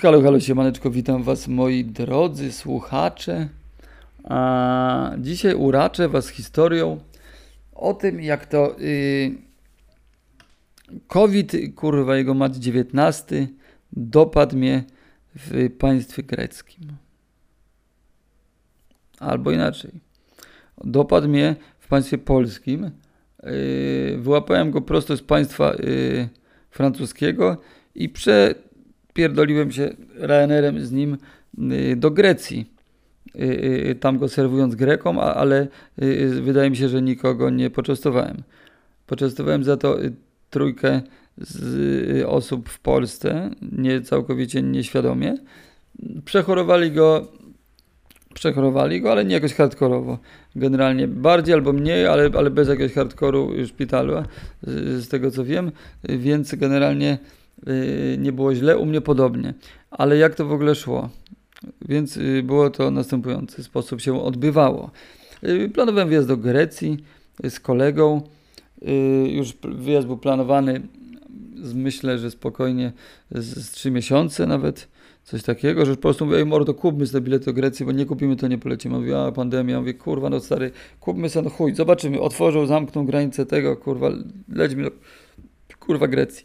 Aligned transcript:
Halo, 0.00 0.22
halo, 0.22 0.40
siemaneczko, 0.40 0.90
witam 0.90 1.22
was 1.22 1.48
moi 1.48 1.84
drodzy 1.84 2.52
słuchacze. 2.52 3.48
A 4.24 5.10
dzisiaj 5.18 5.54
uraczę 5.54 6.08
was 6.08 6.28
historią 6.28 7.00
o 7.74 7.94
tym, 7.94 8.20
jak 8.20 8.46
to 8.46 8.76
yy, 8.78 9.32
COVID, 11.06 11.52
kurwa, 11.74 12.16
jego 12.16 12.34
mat 12.34 12.56
19 12.56 13.48
dopadł 13.92 14.56
mnie 14.56 14.84
w 15.36 15.70
państwie 15.78 16.22
greckim. 16.22 16.96
Albo 19.18 19.50
inaczej. 19.50 19.90
Dopadł 20.84 21.28
mnie 21.28 21.56
w 21.78 21.88
państwie 21.88 22.18
polskim. 22.18 22.90
Yy, 23.42 24.18
wyłapałem 24.18 24.70
go 24.70 24.80
prosto 24.80 25.16
z 25.16 25.22
państwa 25.22 25.72
yy, 25.74 26.28
francuskiego 26.70 27.56
i 27.94 28.08
prze 28.08 28.54
pierdoliłem 29.14 29.72
się 29.72 29.96
Ryanerem 30.14 30.80
z 30.80 30.92
nim 30.92 31.18
y, 31.72 31.96
do 31.96 32.10
Grecji. 32.10 32.72
Y, 33.36 33.42
y, 33.90 33.94
tam 34.00 34.18
go 34.18 34.28
serwując 34.28 34.74
Grekom, 34.74 35.18
ale 35.18 35.68
wydaje 36.42 36.70
mi 36.70 36.76
się, 36.76 36.88
że 36.88 37.02
nikogo 37.02 37.50
nie 37.50 37.70
poczęstowałem. 37.70 38.42
Poczęstowałem 39.06 39.64
za 39.64 39.76
to 39.76 39.96
trójkę 40.50 41.02
z 41.38 42.24
osób 42.26 42.68
w 42.68 42.78
Polsce, 42.80 43.50
nie 43.72 44.00
całkowicie 44.00 44.62
nieświadomie. 44.62 45.34
Przechorowali 46.24 46.90
go, 46.90 47.28
przechorowali 48.34 49.00
go, 49.00 49.12
ale 49.12 49.24
nie 49.24 49.34
jakoś 49.34 49.54
hardkorowo. 49.54 50.18
Generalnie 50.56 51.08
bardziej 51.08 51.54
albo 51.54 51.72
mniej, 51.72 52.06
ale, 52.06 52.30
ale 52.38 52.50
bez 52.50 52.68
jakiegoś 52.68 52.94
hardkoru 52.94 53.50
szpitalu, 53.66 54.14
z 54.98 55.08
tego 55.08 55.30
co 55.30 55.44
wiem. 55.44 55.72
Więc 56.08 56.54
generalnie 56.54 57.18
nie 58.18 58.32
było 58.32 58.54
źle, 58.54 58.78
u 58.78 58.86
mnie 58.86 59.00
podobnie. 59.00 59.54
Ale 59.90 60.16
jak 60.16 60.34
to 60.34 60.46
w 60.46 60.52
ogóle 60.52 60.74
szło? 60.74 61.08
Więc 61.88 62.16
y, 62.16 62.42
było 62.42 62.70
to 62.70 62.90
następujący 62.90 63.62
sposób 63.62 64.00
się 64.00 64.22
odbywało. 64.22 64.90
Y, 65.44 65.70
planowałem 65.74 66.08
wyjazd 66.08 66.28
do 66.28 66.36
Grecji 66.36 66.96
z 67.48 67.60
kolegą. 67.60 68.22
Już 69.28 69.52
wyjazd 69.62 70.06
był 70.06 70.18
planowany, 70.18 70.80
myślę, 71.74 72.18
że 72.18 72.30
spokojnie 72.30 72.92
z, 73.30 73.66
z 73.66 73.70
3 73.70 73.90
miesiące 73.90 74.46
nawet. 74.46 74.88
Coś 75.24 75.42
takiego, 75.42 75.86
że 75.86 75.96
po 75.96 76.02
prostu 76.02 76.26
mówię, 76.26 76.36
ej 76.38 76.46
mordo, 76.46 76.74
kupmy 76.74 77.06
sobie 77.06 77.20
bilet 77.24 77.44
do 77.44 77.52
Grecji, 77.52 77.86
bo 77.86 77.92
nie 77.92 78.06
kupimy, 78.06 78.36
to 78.36 78.48
nie 78.48 78.58
polecimy. 78.58 78.98
Mówię, 78.98 79.18
a 79.18 79.32
pandemia, 79.32 79.80
mówię, 79.80 79.94
kurwa, 79.94 80.30
no 80.30 80.40
stary, 80.40 80.70
kupmy 81.00 81.28
sobie, 81.28 81.44
no 81.44 81.50
chuj, 81.50 81.74
zobaczymy, 81.74 82.20
otworzą, 82.20 82.66
zamkną 82.66 83.06
granicę 83.06 83.46
tego, 83.46 83.76
kurwa, 83.76 84.10
lećmy 84.48 84.82
do, 84.82 84.90
kurwa, 85.78 86.08
Grecji. 86.08 86.44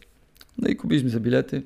No 0.58 0.68
i 0.68 0.76
kupiliśmy 0.76 1.10
sobie 1.10 1.24
bilety. 1.24 1.62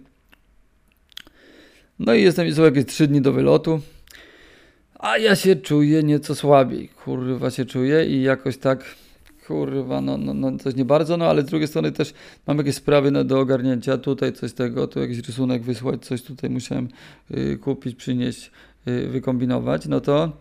No 1.99 2.15
i 2.15 2.23
jestem, 2.23 2.55
są 2.55 2.65
jakieś 2.65 2.87
trzy 2.87 3.07
dni 3.07 3.21
do 3.21 3.33
wylotu. 3.33 3.81
A 4.99 5.19
ja 5.19 5.37
się 5.37 5.57
czuję 5.57 6.03
nieco 6.03 6.35
słabiej. 6.35 6.89
Kurwa 6.89 7.51
się 7.51 7.65
czuję 7.65 8.07
i 8.07 8.23
jakoś 8.23 8.59
tak, 8.59 8.85
kurwa, 9.47 10.01
no, 10.01 10.19
no, 10.19 10.35
no 10.35 10.59
coś 10.59 10.75
nie 10.75 10.85
bardzo, 10.85 11.17
no 11.17 11.25
ale 11.25 11.43
z 11.43 11.45
drugiej 11.45 11.69
strony 11.69 11.93
też 11.93 12.15
mam 12.47 12.59
jakieś 12.59 12.75
sprawy 12.75 13.11
no, 13.11 13.25
do 13.25 13.41
ogarnięcia. 13.41 13.99
Tutaj 13.99 14.33
coś 14.33 14.53
tego, 14.53 14.87
tu 14.87 15.01
jakiś 15.01 15.19
rysunek 15.19 15.63
wysłać, 15.63 16.05
coś 16.05 16.23
tutaj 16.23 16.51
musiałem 16.51 16.89
y, 17.31 17.59
kupić, 17.59 17.97
przynieść, 17.97 18.51
y, 18.89 19.09
wykombinować. 19.09 19.87
No 19.87 20.01
to 20.01 20.33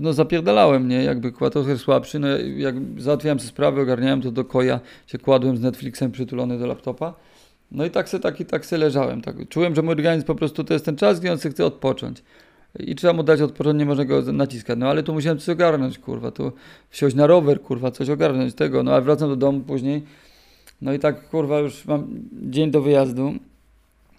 no 0.00 0.12
zapierdalałem, 0.12 0.88
nie? 0.88 1.04
Jakby 1.04 1.32
kładł 1.32 1.52
trochę 1.52 1.78
słabszy, 1.78 2.18
no 2.18 2.28
jak 2.56 2.74
załatwiałem 2.98 3.38
te 3.38 3.44
sprawy, 3.44 3.80
ogarniałem 3.80 4.22
to 4.22 4.30
do 4.30 4.44
koja, 4.44 4.80
się 5.06 5.18
kładłem 5.18 5.56
z 5.56 5.60
Netflixem 5.60 6.12
przytulony 6.12 6.58
do 6.58 6.66
laptopa. 6.66 7.14
No 7.72 7.84
i 7.84 7.90
tak 7.90 8.08
se, 8.08 8.20
tak, 8.20 8.36
tak 8.48 8.66
se 8.66 8.78
leżałem. 8.78 9.22
Tak. 9.22 9.48
Czułem, 9.48 9.74
że 9.74 9.82
mój 9.82 9.92
organizm 9.92 10.26
po 10.26 10.34
prostu 10.34 10.64
to 10.64 10.72
jest 10.72 10.84
ten 10.84 10.96
czas, 10.96 11.20
gdzie 11.20 11.32
on 11.32 11.38
chce 11.38 11.66
odpocząć. 11.66 12.22
I 12.78 12.94
trzeba 12.94 13.12
mu 13.12 13.22
dać 13.22 13.40
odpocząć, 13.40 13.78
nie 13.78 13.84
można 13.84 14.04
go 14.04 14.22
naciskać. 14.32 14.78
No 14.78 14.88
ale 14.88 15.02
tu 15.02 15.12
musiałem 15.12 15.38
coś 15.38 15.48
ogarnąć, 15.48 15.98
kurwa. 15.98 16.30
Tu 16.30 16.52
wsiąść 16.90 17.16
na 17.16 17.26
rower, 17.26 17.62
kurwa, 17.62 17.90
coś 17.90 18.10
ogarnąć 18.10 18.54
tego. 18.54 18.82
No 18.82 18.92
ale 18.92 19.02
wracam 19.02 19.28
do 19.28 19.36
domu 19.36 19.60
później. 19.60 20.02
No 20.82 20.92
i 20.92 20.98
tak, 20.98 21.28
kurwa, 21.28 21.58
już 21.58 21.84
mam 21.84 22.06
dzień 22.32 22.70
do 22.70 22.82
wyjazdu. 22.82 23.32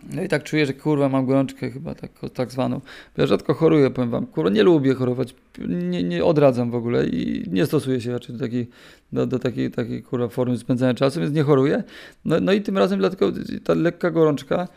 No 0.09 0.23
i 0.23 0.27
tak 0.27 0.43
czuję, 0.43 0.65
że 0.65 0.73
kurwa 0.73 1.09
mam 1.09 1.25
gorączkę 1.25 1.71
chyba 1.71 1.95
tak, 1.95 2.11
tak 2.33 2.51
zwaną. 2.51 2.81
Ja 3.17 3.27
rzadko 3.27 3.53
choruję, 3.53 3.89
powiem 3.89 4.09
wam. 4.09 4.27
Kurwa 4.27 4.49
nie 4.49 4.63
lubię 4.63 4.93
chorować. 4.93 5.35
Nie, 5.67 6.03
nie 6.03 6.25
odradzam 6.25 6.71
w 6.71 6.75
ogóle 6.75 7.07
i 7.07 7.43
nie 7.51 7.65
stosuję 7.65 8.01
się 8.01 8.11
raczej 8.11 8.35
do 8.35 8.41
takiej, 8.45 8.67
do, 9.13 9.27
do 9.27 9.39
takiej, 9.39 9.71
takiej 9.71 10.03
kurwa 10.03 10.27
formy 10.27 10.57
spędzania 10.57 10.93
czasu, 10.93 11.19
więc 11.19 11.33
nie 11.33 11.43
choruję. 11.43 11.83
No, 12.25 12.39
no 12.39 12.53
i 12.53 12.61
tym 12.61 12.77
razem 12.77 12.99
dlatego 12.99 13.31
ta 13.63 13.73
lekka 13.73 14.11
gorączka. 14.11 14.67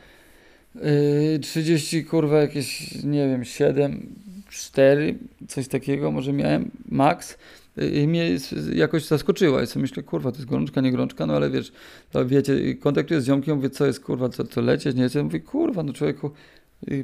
Yy, 0.74 1.38
30 1.38 2.04
kurwa 2.04 2.40
jakieś, 2.40 2.94
nie 3.04 3.28
wiem, 3.28 3.44
7, 3.44 4.06
4, 4.50 5.18
coś 5.48 5.68
takiego 5.68 6.10
może 6.10 6.32
miałem, 6.32 6.70
max 6.88 7.38
i 7.76 8.08
mnie 8.08 8.30
jakoś 8.72 9.04
zaskoczyła. 9.04 9.62
I 9.62 9.66
sobie 9.66 9.82
myślę, 9.82 10.02
kurwa, 10.02 10.32
to 10.32 10.36
jest 10.36 10.48
gorączka, 10.48 10.80
nie 10.80 10.90
gorączka, 10.90 11.26
no 11.26 11.36
ale 11.36 11.50
wiesz, 11.50 11.72
to 12.10 12.26
wiecie, 12.26 12.74
kontaktuję 12.74 13.20
z 13.20 13.26
ziomkiem, 13.26 13.56
mówię, 13.56 13.70
co 13.70 13.86
jest, 13.86 14.00
kurwa, 14.00 14.28
co, 14.28 14.44
co 14.44 14.60
lecieć, 14.60 14.96
nie 14.96 15.02
lecieć? 15.02 15.22
Mówię, 15.22 15.40
kurwa, 15.40 15.82
no 15.82 15.92
człowieku, 15.92 16.30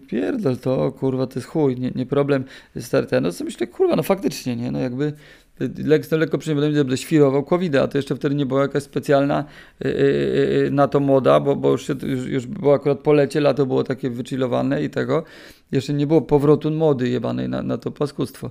pierdol 0.08 0.56
to, 0.56 0.92
kurwa, 0.92 1.26
to 1.26 1.38
jest 1.38 1.48
chuj, 1.48 1.76
nie, 1.76 1.90
nie 1.94 2.06
problem, 2.06 2.44
stary 2.80 3.06
ten. 3.06 3.22
No 3.22 3.32
co 3.32 3.44
myślę, 3.44 3.66
kurwa, 3.66 3.96
no 3.96 4.02
faktycznie, 4.02 4.56
nie, 4.56 4.70
no 4.70 4.78
jakby 4.78 5.12
lek, 5.84 6.10
no, 6.10 6.18
lekko 6.18 6.38
przyjemnie 6.38 6.70
będę 6.70 6.96
świrował 6.96 7.44
covid 7.44 7.76
a 7.76 7.88
to 7.88 7.98
jeszcze 7.98 8.16
wtedy 8.16 8.34
nie 8.34 8.46
była 8.46 8.62
jakaś 8.62 8.82
specjalna 8.82 9.44
yy, 9.84 9.90
yy, 9.90 10.70
na 10.70 10.88
to 10.88 11.00
moda, 11.00 11.40
bo, 11.40 11.56
bo 11.56 11.70
już, 11.70 11.88
już, 11.88 12.26
już 12.26 12.46
było 12.46 12.74
akurat 12.74 12.98
po 12.98 13.12
lecie, 13.12 13.40
lato 13.40 13.66
było 13.66 13.84
takie 13.84 14.10
wychillowane 14.10 14.84
i 14.84 14.90
tego, 14.90 15.24
jeszcze 15.72 15.92
nie 15.92 16.06
było 16.06 16.22
powrotu 16.22 16.70
mody 16.70 17.08
jebanej 17.08 17.48
na, 17.48 17.62
na 17.62 17.78
to 17.78 17.90
paskustwo. 17.90 18.50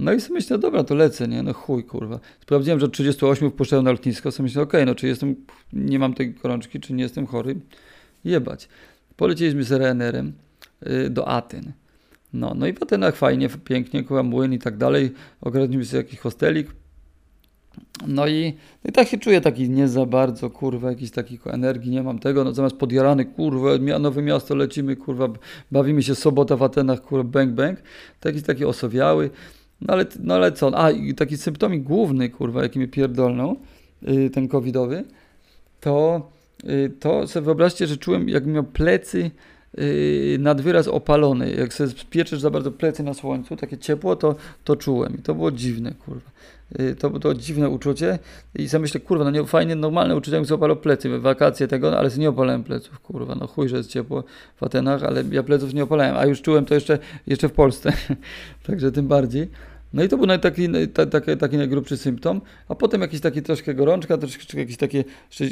No 0.00 0.12
i 0.12 0.20
sobie 0.20 0.34
myślę, 0.34 0.58
dobra, 0.58 0.84
to 0.84 0.94
lecę, 0.94 1.28
nie? 1.28 1.42
No 1.42 1.52
chuj, 1.52 1.84
kurwa. 1.84 2.20
Sprawdziłem, 2.40 2.80
że 2.80 2.86
od 2.86 2.92
38 2.92 3.50
wpuszczają 3.50 3.82
na 3.82 3.90
lotnisko, 3.90 4.32
sobie 4.32 4.44
myślę, 4.44 4.62
okej, 4.62 4.80
okay, 4.80 4.86
no 4.86 4.94
czy 4.94 5.06
jestem, 5.06 5.36
nie 5.72 5.98
mam 5.98 6.14
tej 6.14 6.34
gorączki, 6.34 6.80
czy 6.80 6.92
nie 6.92 7.02
jestem 7.02 7.26
chory? 7.26 7.56
Jebać. 8.24 8.68
Polecieliśmy 9.16 9.64
z 9.64 9.72
Ryanairem 9.72 10.32
y, 10.86 11.10
do 11.10 11.28
Aten. 11.28 11.72
No, 12.32 12.54
no 12.56 12.66
i 12.66 12.72
w 12.72 12.82
Atenach 12.82 13.16
fajnie, 13.16 13.48
pięknie, 13.48 14.04
kurwa, 14.04 14.22
młyn 14.22 14.52
i 14.52 14.58
tak 14.58 14.76
dalej. 14.76 15.12
Okradliśmy 15.40 15.84
sobie 15.84 16.02
jakiś 16.02 16.18
hostelik. 16.18 16.70
No 18.06 18.26
i, 18.26 18.54
no 18.84 18.88
i 18.90 18.92
tak 18.92 19.08
się 19.08 19.18
czuję 19.18 19.40
taki 19.40 19.70
nie 19.70 19.88
za 19.88 20.06
bardzo, 20.06 20.50
kurwa, 20.50 20.90
jakiś 20.90 21.10
taki 21.10 21.38
energii, 21.46 21.90
nie 21.90 22.02
mam 22.02 22.18
tego, 22.18 22.44
no 22.44 22.52
zamiast 22.52 22.76
podjarany, 22.76 23.24
kurwa, 23.24 23.70
nowe 23.98 24.22
miasto, 24.22 24.54
lecimy, 24.54 24.96
kurwa, 24.96 25.28
bawimy 25.70 26.02
się 26.02 26.14
sobota 26.14 26.56
w 26.56 26.62
Atenach, 26.62 27.02
kurwa, 27.02 27.24
bang, 27.24 27.52
bang, 27.52 27.78
to 28.20 28.28
jakiś 28.28 28.42
taki 28.42 28.64
osowiały, 28.64 29.30
no 29.80 29.92
ale, 29.94 30.06
no 30.20 30.34
ale 30.34 30.52
co? 30.52 30.84
A, 30.84 30.90
i 30.90 31.14
taki 31.14 31.36
symptomik 31.36 31.82
główny, 31.82 32.28
kurwa, 32.28 32.62
jaki 32.62 32.78
mnie 32.78 32.88
pierdolną, 32.88 33.56
yy, 34.02 34.30
ten 34.30 34.48
covidowy, 34.48 35.04
to, 35.80 36.30
yy, 36.64 36.90
to 37.00 37.26
sobie 37.26 37.44
wyobraźcie, 37.44 37.86
że 37.86 37.96
czułem, 37.96 38.28
jak 38.28 38.46
miał 38.46 38.64
plecy 38.64 39.30
yy, 39.76 40.38
nad 40.38 40.60
wyraz 40.60 40.88
opalone. 40.88 41.50
Jak 41.50 41.74
sobie 41.74 41.92
pieczysz 42.10 42.40
za 42.40 42.50
bardzo 42.50 42.72
plecy 42.72 43.02
na 43.02 43.14
słońcu, 43.14 43.56
takie 43.56 43.78
ciepło, 43.78 44.16
to, 44.16 44.34
to 44.64 44.76
czułem. 44.76 45.16
I 45.18 45.22
to 45.22 45.34
było 45.34 45.50
dziwne, 45.50 45.92
kurwa. 45.92 46.30
Y, 46.80 46.96
to 46.96 47.10
było 47.10 47.34
dziwne 47.34 47.68
uczucie 47.68 48.18
i 48.54 48.68
sobie 48.68 48.82
myślę, 48.82 49.00
kurwa, 49.00 49.24
no 49.24 49.30
nie, 49.30 49.44
fajnie, 49.44 49.74
normalne 49.74 50.16
uczucie, 50.16 50.36
jak 50.36 50.52
opalał 50.52 50.76
plecy, 50.76 51.18
wakacje 51.18 51.68
tego, 51.68 51.90
no, 51.90 51.98
ale 51.98 52.10
nie 52.18 52.28
opalałem 52.28 52.64
pleców, 52.64 53.00
kurwa, 53.00 53.34
no 53.34 53.46
chuj, 53.46 53.68
że 53.68 53.76
jest 53.76 53.90
ciepło 53.90 54.24
w 54.56 54.62
Atenach, 54.62 55.02
ale 55.02 55.24
ja 55.30 55.42
pleców 55.42 55.74
nie 55.74 55.82
opalałem, 55.82 56.16
a 56.16 56.26
już 56.26 56.42
czułem 56.42 56.64
to 56.64 56.74
jeszcze, 56.74 56.98
jeszcze 57.26 57.48
w 57.48 57.52
Polsce, 57.52 57.92
także 58.66 58.92
tym 58.92 59.08
bardziej. 59.08 59.48
No 59.96 60.04
i 60.04 60.08
to 60.08 60.16
był 60.16 60.38
taki, 60.38 60.68
taki, 61.10 61.36
taki 61.36 61.56
najgrubszy 61.56 61.96
symptom, 61.96 62.40
a 62.68 62.74
potem 62.74 63.00
jakiś 63.00 63.20
taki 63.20 63.42
troszkę 63.42 63.74
gorączka, 63.74 64.18
troszkę 64.18 64.58
jakiś 64.58 64.76
takie, 64.76 65.04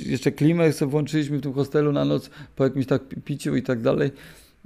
jeszcze, 0.06 0.32
klimę 0.32 0.72
sobie 0.72 0.90
włączyliśmy 0.90 1.38
w 1.38 1.40
tym 1.40 1.52
hostelu 1.52 1.92
na 1.92 2.04
noc 2.04 2.30
po 2.56 2.64
jakimś 2.64 2.86
tak 2.86 3.02
piciu 3.24 3.56
i 3.56 3.62
tak 3.62 3.80
dalej. 3.80 4.10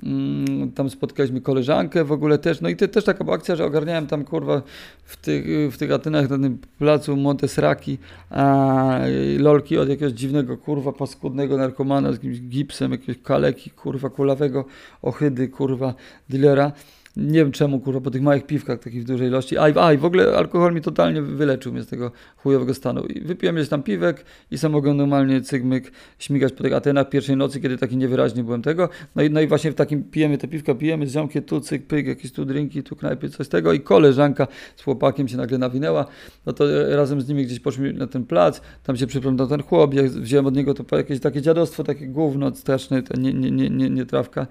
Mm, 0.03 0.73
tam 0.73 0.91
spotkaliśmy 0.91 1.41
koleżankę 1.41 2.05
w 2.05 2.13
ogóle 2.13 2.39
też, 2.39 2.61
no 2.61 2.69
i 2.69 2.77
to 2.77 2.89
też 2.89 3.05
taka 3.05 3.25
była 3.25 3.37
akcja, 3.37 3.57
że 3.57 3.65
ogarniałem 3.65 4.07
tam 4.07 4.25
kurwa 4.25 4.63
w 5.05 5.17
tych, 5.17 5.47
w 5.73 5.79
tych 5.79 5.93
Atenach 5.93 6.31
na 6.31 6.39
tym 6.39 6.59
placu 6.79 7.17
Montesraki 7.17 7.99
a, 8.31 9.01
lolki 9.39 9.79
od 9.79 9.89
jakiegoś 9.89 10.13
dziwnego 10.13 10.57
kurwa 10.57 10.93
paskudnego 10.93 11.57
narkomana 11.57 12.13
z 12.13 12.15
jakimś 12.15 12.41
gipsem, 12.41 12.93
jakiegoś 12.93 13.23
kaleki 13.23 13.71
kurwa 13.71 14.11
kulawego, 14.11 14.65
ohydy 15.03 15.49
kurwa 15.49 15.95
dealera. 16.29 16.73
Nie 17.19 17.39
wiem 17.39 17.53
czemu, 17.53 17.81
kurwa, 17.81 18.01
po 18.01 18.11
tych 18.11 18.23
małych 18.23 18.47
piwkach 18.47 18.79
takich 18.79 19.03
w 19.03 19.07
dużej 19.07 19.29
ilości. 19.29 19.59
A, 19.59 19.63
a 19.63 19.93
i 19.93 19.99
w 19.99 20.05
ogóle 20.05 20.37
alkohol 20.37 20.75
mi 20.75 20.81
totalnie 20.81 21.23
wyleczył 21.23 21.73
mnie 21.73 21.83
z 21.83 21.87
tego 21.87 22.13
chujowego 22.37 22.75
stanu. 22.75 23.07
I 23.07 23.21
wypiłem 23.21 23.57
jeszcze 23.57 23.71
tam 23.71 23.83
piwek 23.83 24.25
i 24.51 24.59
sam 24.59 24.73
mogłem 24.73 24.97
normalnie 24.97 25.41
cygmyk 25.41 25.93
śmigać 26.19 26.53
po 26.53 26.63
tych 26.63 26.73
Atenach 26.73 27.09
pierwszej 27.09 27.37
nocy, 27.37 27.61
kiedy 27.61 27.79
taki 27.79 27.97
niewyraźnie 27.97 28.45
byłem 28.45 28.63
tego. 28.63 28.89
No 29.17 29.23
i, 29.23 29.31
no 29.31 29.41
i 29.41 29.47
właśnie 29.47 29.73
w 29.73 29.75
takim 29.75 30.05
pijemy 30.05 30.39
te 30.39 30.49
piwka, 30.49 30.75
pijemy 30.75 31.07
z 31.07 31.13
ziomkiem, 31.13 31.43
tu 31.43 31.61
cyk, 31.61 31.87
pyk, 31.87 32.07
jakieś 32.07 32.33
tu 32.33 32.45
drinki, 32.45 32.83
tu 32.83 32.97
knajpy, 32.97 33.29
coś 33.29 33.47
z 33.47 33.49
tego 33.49 33.73
i 33.73 33.81
koleżanka 33.81 34.47
z 34.77 34.83
chłopakiem 34.83 35.29
się 35.29 35.37
nagle 35.37 35.59
nawinęła. 35.59 36.07
No 36.47 36.53
to 36.53 36.65
razem 36.97 37.21
z 37.21 37.29
nimi 37.29 37.47
gdzieś 37.47 37.61
poszliśmy 37.61 37.93
na 37.99 38.07
ten 38.07 38.25
plac, 38.25 38.61
tam 38.83 38.97
się 38.97 39.07
przyplątał 39.07 39.47
ten 39.47 39.63
chłop, 39.63 39.95
ja 39.95 40.03
wziąłem 40.03 40.47
od 40.47 40.57
niego 40.57 40.75
to 40.75 40.97
jakieś 40.97 41.21
takie 41.21 41.43
dziadostwo, 41.43 41.85
takie 41.85 42.07
gówno 42.07 42.55
straszne, 42.55 43.03
nie, 43.19 43.33
nie, 43.35 43.51
nie, 43.51 43.71
nie, 43.71 43.91
nie 43.91 44.07
trawka. 44.07 44.47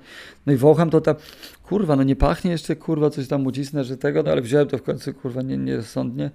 No 0.46 0.54
i 0.54 0.56
wącham 0.56 0.90
to 0.90 1.02
tak, 1.02 1.18
kurwa, 1.68 1.96
no 1.96 2.04
nie 2.04 2.16
pachnie 2.16 2.52
jeszcze, 2.52 2.75
kurwa, 2.75 3.10
coś 3.10 3.28
tam 3.28 3.46
ucisnę, 3.46 3.84
że 3.84 3.98
tego, 3.98 4.24
no 4.24 4.31
ale 4.31 4.42
wziąłem 4.42 4.68
to 4.68 4.78
w 4.78 4.84
końcu, 4.84 5.14
kurwa, 5.14 5.42
nie, 5.42 5.58
nierozsądnie. 5.58 6.31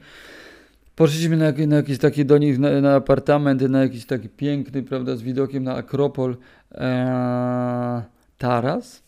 Poszliśmy 0.96 1.36
na, 1.36 1.52
na 1.66 1.76
jakiś 1.76 1.98
taki 1.98 2.24
do 2.24 2.38
nich, 2.38 2.58
na, 2.58 2.80
na 2.80 2.94
apartament, 2.94 3.62
na 3.62 3.82
jakiś 3.82 4.06
taki 4.06 4.28
piękny, 4.28 4.82
prawda, 4.82 5.16
z 5.16 5.22
widokiem 5.22 5.64
na 5.64 5.74
Akropol 5.74 6.36
ee, 6.74 8.02
taras. 8.38 9.02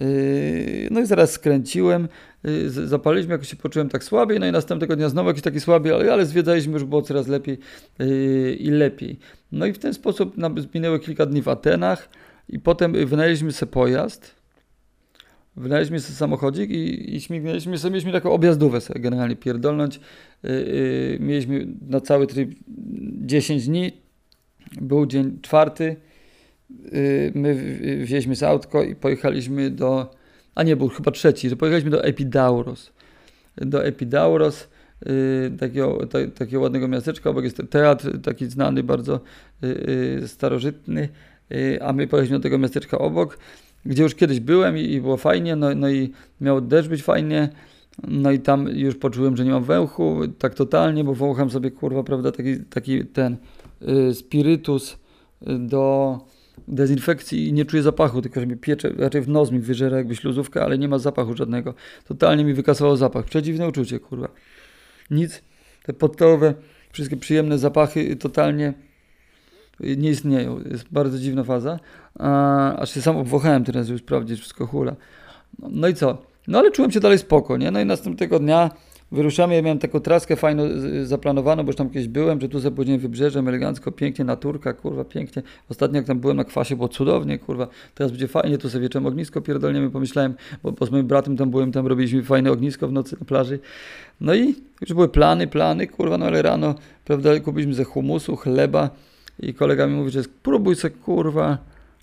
Yy, 0.00 0.88
no 0.90 1.00
i 1.00 1.06
zaraz 1.06 1.32
skręciłem, 1.32 2.08
yy, 2.44 2.70
zapaliliśmy, 2.70 3.32
jakoś 3.32 3.48
się 3.48 3.56
poczułem 3.56 3.88
tak 3.88 4.04
słabiej, 4.04 4.40
no 4.40 4.46
i 4.46 4.52
następnego 4.52 4.96
dnia 4.96 5.08
znowu 5.08 5.28
jakiś 5.28 5.42
taki 5.42 5.60
słaby, 5.60 5.94
ale, 5.94 6.12
ale 6.12 6.26
zwiedzaliśmy, 6.26 6.72
już 6.72 6.84
było 6.84 7.02
coraz 7.02 7.28
lepiej 7.28 7.58
yy, 7.98 8.54
i 8.54 8.70
lepiej. 8.70 9.18
No 9.52 9.66
i 9.66 9.72
w 9.72 9.78
ten 9.78 9.94
sposób 9.94 10.36
nam 10.36 10.54
minęło 10.74 10.98
kilka 10.98 11.26
dni 11.26 11.42
w 11.42 11.48
Atenach 11.48 12.08
i 12.48 12.58
potem 12.58 13.06
wynaleźliśmy 13.06 13.52
sobie 13.52 13.72
pojazd, 13.72 14.35
wynaleźliśmy 15.56 16.00
sobie 16.00 16.16
samochodzik 16.16 16.70
i, 16.70 17.16
i 17.16 17.20
śmignęliśmy 17.20 17.78
sobie, 17.78 17.90
mieliśmy 17.90 18.12
taką 18.12 18.32
objazdówę 18.32 18.80
sobie 18.80 19.00
generalnie 19.00 19.36
pierdolnąć. 19.36 20.00
Yy, 20.42 21.18
mieliśmy 21.20 21.66
na 21.88 22.00
cały 22.00 22.26
tryb 22.26 22.50
10 23.26 23.66
dni, 23.66 23.92
był 24.80 25.06
dzień 25.06 25.38
czwarty, 25.42 25.96
yy, 26.70 27.32
my 27.34 27.78
wzięliśmy 28.02 28.36
z 28.36 28.42
autko 28.42 28.82
i 28.82 28.94
pojechaliśmy 28.94 29.70
do, 29.70 30.14
a 30.54 30.62
nie, 30.62 30.76
był 30.76 30.88
chyba 30.88 31.10
trzeci, 31.10 31.48
że 31.48 31.56
pojechaliśmy 31.56 31.90
do 31.90 32.04
Epidauros. 32.04 32.92
Do 33.56 33.84
Epidauros, 33.84 34.68
yy, 35.06 35.56
takiego, 35.58 36.06
ta, 36.06 36.18
takiego 36.34 36.60
ładnego 36.60 36.88
miasteczka, 36.88 37.30
obok. 37.30 37.44
Jest 37.44 37.62
teatr, 37.70 38.20
taki 38.22 38.46
znany, 38.46 38.82
bardzo 38.82 39.20
yy, 39.62 40.28
starożytny, 40.28 41.08
a 41.80 41.92
my 41.92 42.06
pojechaliśmy 42.06 42.38
do 42.38 42.42
tego 42.42 42.58
miasteczka 42.58 42.98
obok, 42.98 43.38
gdzie 43.86 44.02
już 44.02 44.14
kiedyś 44.14 44.40
byłem 44.40 44.78
i, 44.78 44.80
i 44.80 45.00
było 45.00 45.16
fajnie, 45.16 45.56
no, 45.56 45.74
no 45.74 45.90
i 45.90 46.12
miało 46.40 46.60
też 46.60 46.88
być 46.88 47.02
fajnie, 47.02 47.48
no 48.08 48.30
i 48.30 48.38
tam 48.38 48.68
już 48.68 48.96
poczułem, 48.96 49.36
że 49.36 49.44
nie 49.44 49.50
mam 49.50 49.64
węchu, 49.64 50.20
tak 50.38 50.54
totalnie, 50.54 51.04
bo 51.04 51.14
wącham 51.14 51.50
sobie, 51.50 51.70
kurwa, 51.70 52.04
prawda, 52.04 52.32
taki, 52.32 52.56
taki 52.60 53.04
ten 53.04 53.36
y, 54.10 54.14
spirytus 54.14 54.98
do 55.58 56.18
dezynfekcji 56.68 57.48
i 57.48 57.52
nie 57.52 57.64
czuję 57.64 57.82
zapachu, 57.82 58.22
tylko 58.22 58.40
że 58.40 58.46
mi 58.46 58.56
piecze, 58.56 58.92
raczej 58.98 59.22
w 59.22 59.28
nos 59.28 59.50
mi 59.50 59.60
wyżera 59.60 59.96
jakby 59.96 60.16
śluzówka, 60.16 60.64
ale 60.64 60.78
nie 60.78 60.88
ma 60.88 60.98
zapachu 60.98 61.36
żadnego. 61.36 61.74
Totalnie 62.08 62.44
mi 62.44 62.54
wykasował 62.54 62.96
zapach. 62.96 63.24
Przedziwne 63.24 63.68
uczucie, 63.68 64.00
kurwa. 64.00 64.28
Nic. 65.10 65.42
Te 65.82 65.92
podstawowe, 65.92 66.54
wszystkie 66.92 67.16
przyjemne 67.16 67.58
zapachy 67.58 68.16
totalnie 68.16 68.74
nie 69.80 70.10
istnieją. 70.10 70.60
Jest 70.70 70.84
bardzo 70.92 71.18
dziwna 71.18 71.44
faza. 71.44 71.78
Aż 72.78 72.94
się 72.94 73.02
sam 73.02 73.16
obwąchałem 73.16 73.64
teraz, 73.64 73.86
żeby 73.86 73.98
sprawdzić, 73.98 74.40
wszystko 74.40 74.66
hula. 74.66 74.96
No, 75.58 75.68
no 75.70 75.88
i 75.88 75.94
co? 75.94 76.18
No 76.48 76.58
ale 76.58 76.70
czułem 76.70 76.90
się 76.90 77.00
dalej 77.00 77.18
spoko, 77.18 77.56
nie? 77.56 77.70
No 77.70 77.80
i 77.80 77.86
następnego 77.86 78.38
dnia 78.38 78.70
wyruszamy, 79.12 79.54
ja 79.54 79.62
miałem 79.62 79.78
taką 79.78 80.00
traskę 80.00 80.36
fajną 80.36 80.62
zaplanowaną, 81.04 81.62
bo 81.62 81.68
już 81.68 81.76
tam 81.76 81.90
kiedyś 81.90 82.08
byłem, 82.08 82.40
że 82.40 82.48
tu 82.48 82.60
sobie 82.60 82.76
później 82.76 82.98
wybrzeżem 82.98 83.48
elegancko, 83.48 83.92
pięknie, 83.92 84.24
naturka, 84.24 84.72
kurwa, 84.72 85.04
pięknie. 85.04 85.42
Ostatnio 85.70 85.96
jak 85.96 86.06
tam 86.06 86.20
byłem 86.20 86.36
na 86.36 86.44
kwasie, 86.44 86.76
było 86.76 86.88
cudownie, 86.88 87.38
kurwa, 87.38 87.68
teraz 87.94 88.12
będzie 88.12 88.28
fajnie, 88.28 88.58
tu 88.58 88.70
sobie 88.70 88.82
wieczorem 88.82 89.06
ognisko 89.06 89.40
pierdolniemy, 89.40 89.90
pomyślałem, 89.90 90.34
bo, 90.62 90.72
bo 90.72 90.86
z 90.86 90.90
moim 90.90 91.06
bratem 91.06 91.36
tam 91.36 91.50
byłem, 91.50 91.72
tam 91.72 91.86
robiliśmy 91.86 92.22
fajne 92.22 92.52
ognisko 92.52 92.88
w 92.88 92.92
nocy 92.92 93.16
na 93.20 93.26
plaży. 93.26 93.58
No 94.20 94.34
i 94.34 94.54
już 94.80 94.92
były 94.92 95.08
plany, 95.08 95.46
plany, 95.46 95.86
kurwa, 95.86 96.18
no 96.18 96.26
ale 96.26 96.42
rano, 96.42 96.74
prawda, 97.04 97.40
kupiliśmy 97.40 97.74
ze 97.74 97.84
humusu, 97.84 98.36
chleba 98.36 98.90
i 99.40 99.54
kolega 99.54 99.86
mi 99.86 99.94
mówi, 99.94 100.10
że 100.10 100.22
próbuj 100.42 100.76
sobie, 100.76 100.94
kurwa, 100.94 101.58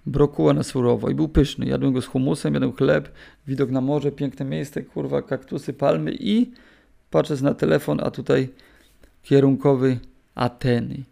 brokuła 0.05 0.53
na 0.53 0.63
surowo 0.63 1.09
i 1.09 1.15
był 1.15 1.27
pyszny. 1.27 1.65
Jadłem 1.65 1.93
go 1.93 2.01
z 2.01 2.05
humusem, 2.05 2.53
jadłem 2.53 2.73
chleb, 2.73 3.11
widok 3.47 3.69
na 3.69 3.81
morze, 3.81 4.11
piękne 4.11 4.45
miejsce, 4.45 4.81
kurwa, 4.81 5.21
kaktusy, 5.21 5.73
palmy 5.73 6.11
i 6.19 6.51
patrzę 7.09 7.35
na 7.41 7.53
telefon, 7.53 7.99
a 8.03 8.11
tutaj 8.11 8.49
kierunkowy 9.23 9.99
Ateny. 10.35 11.03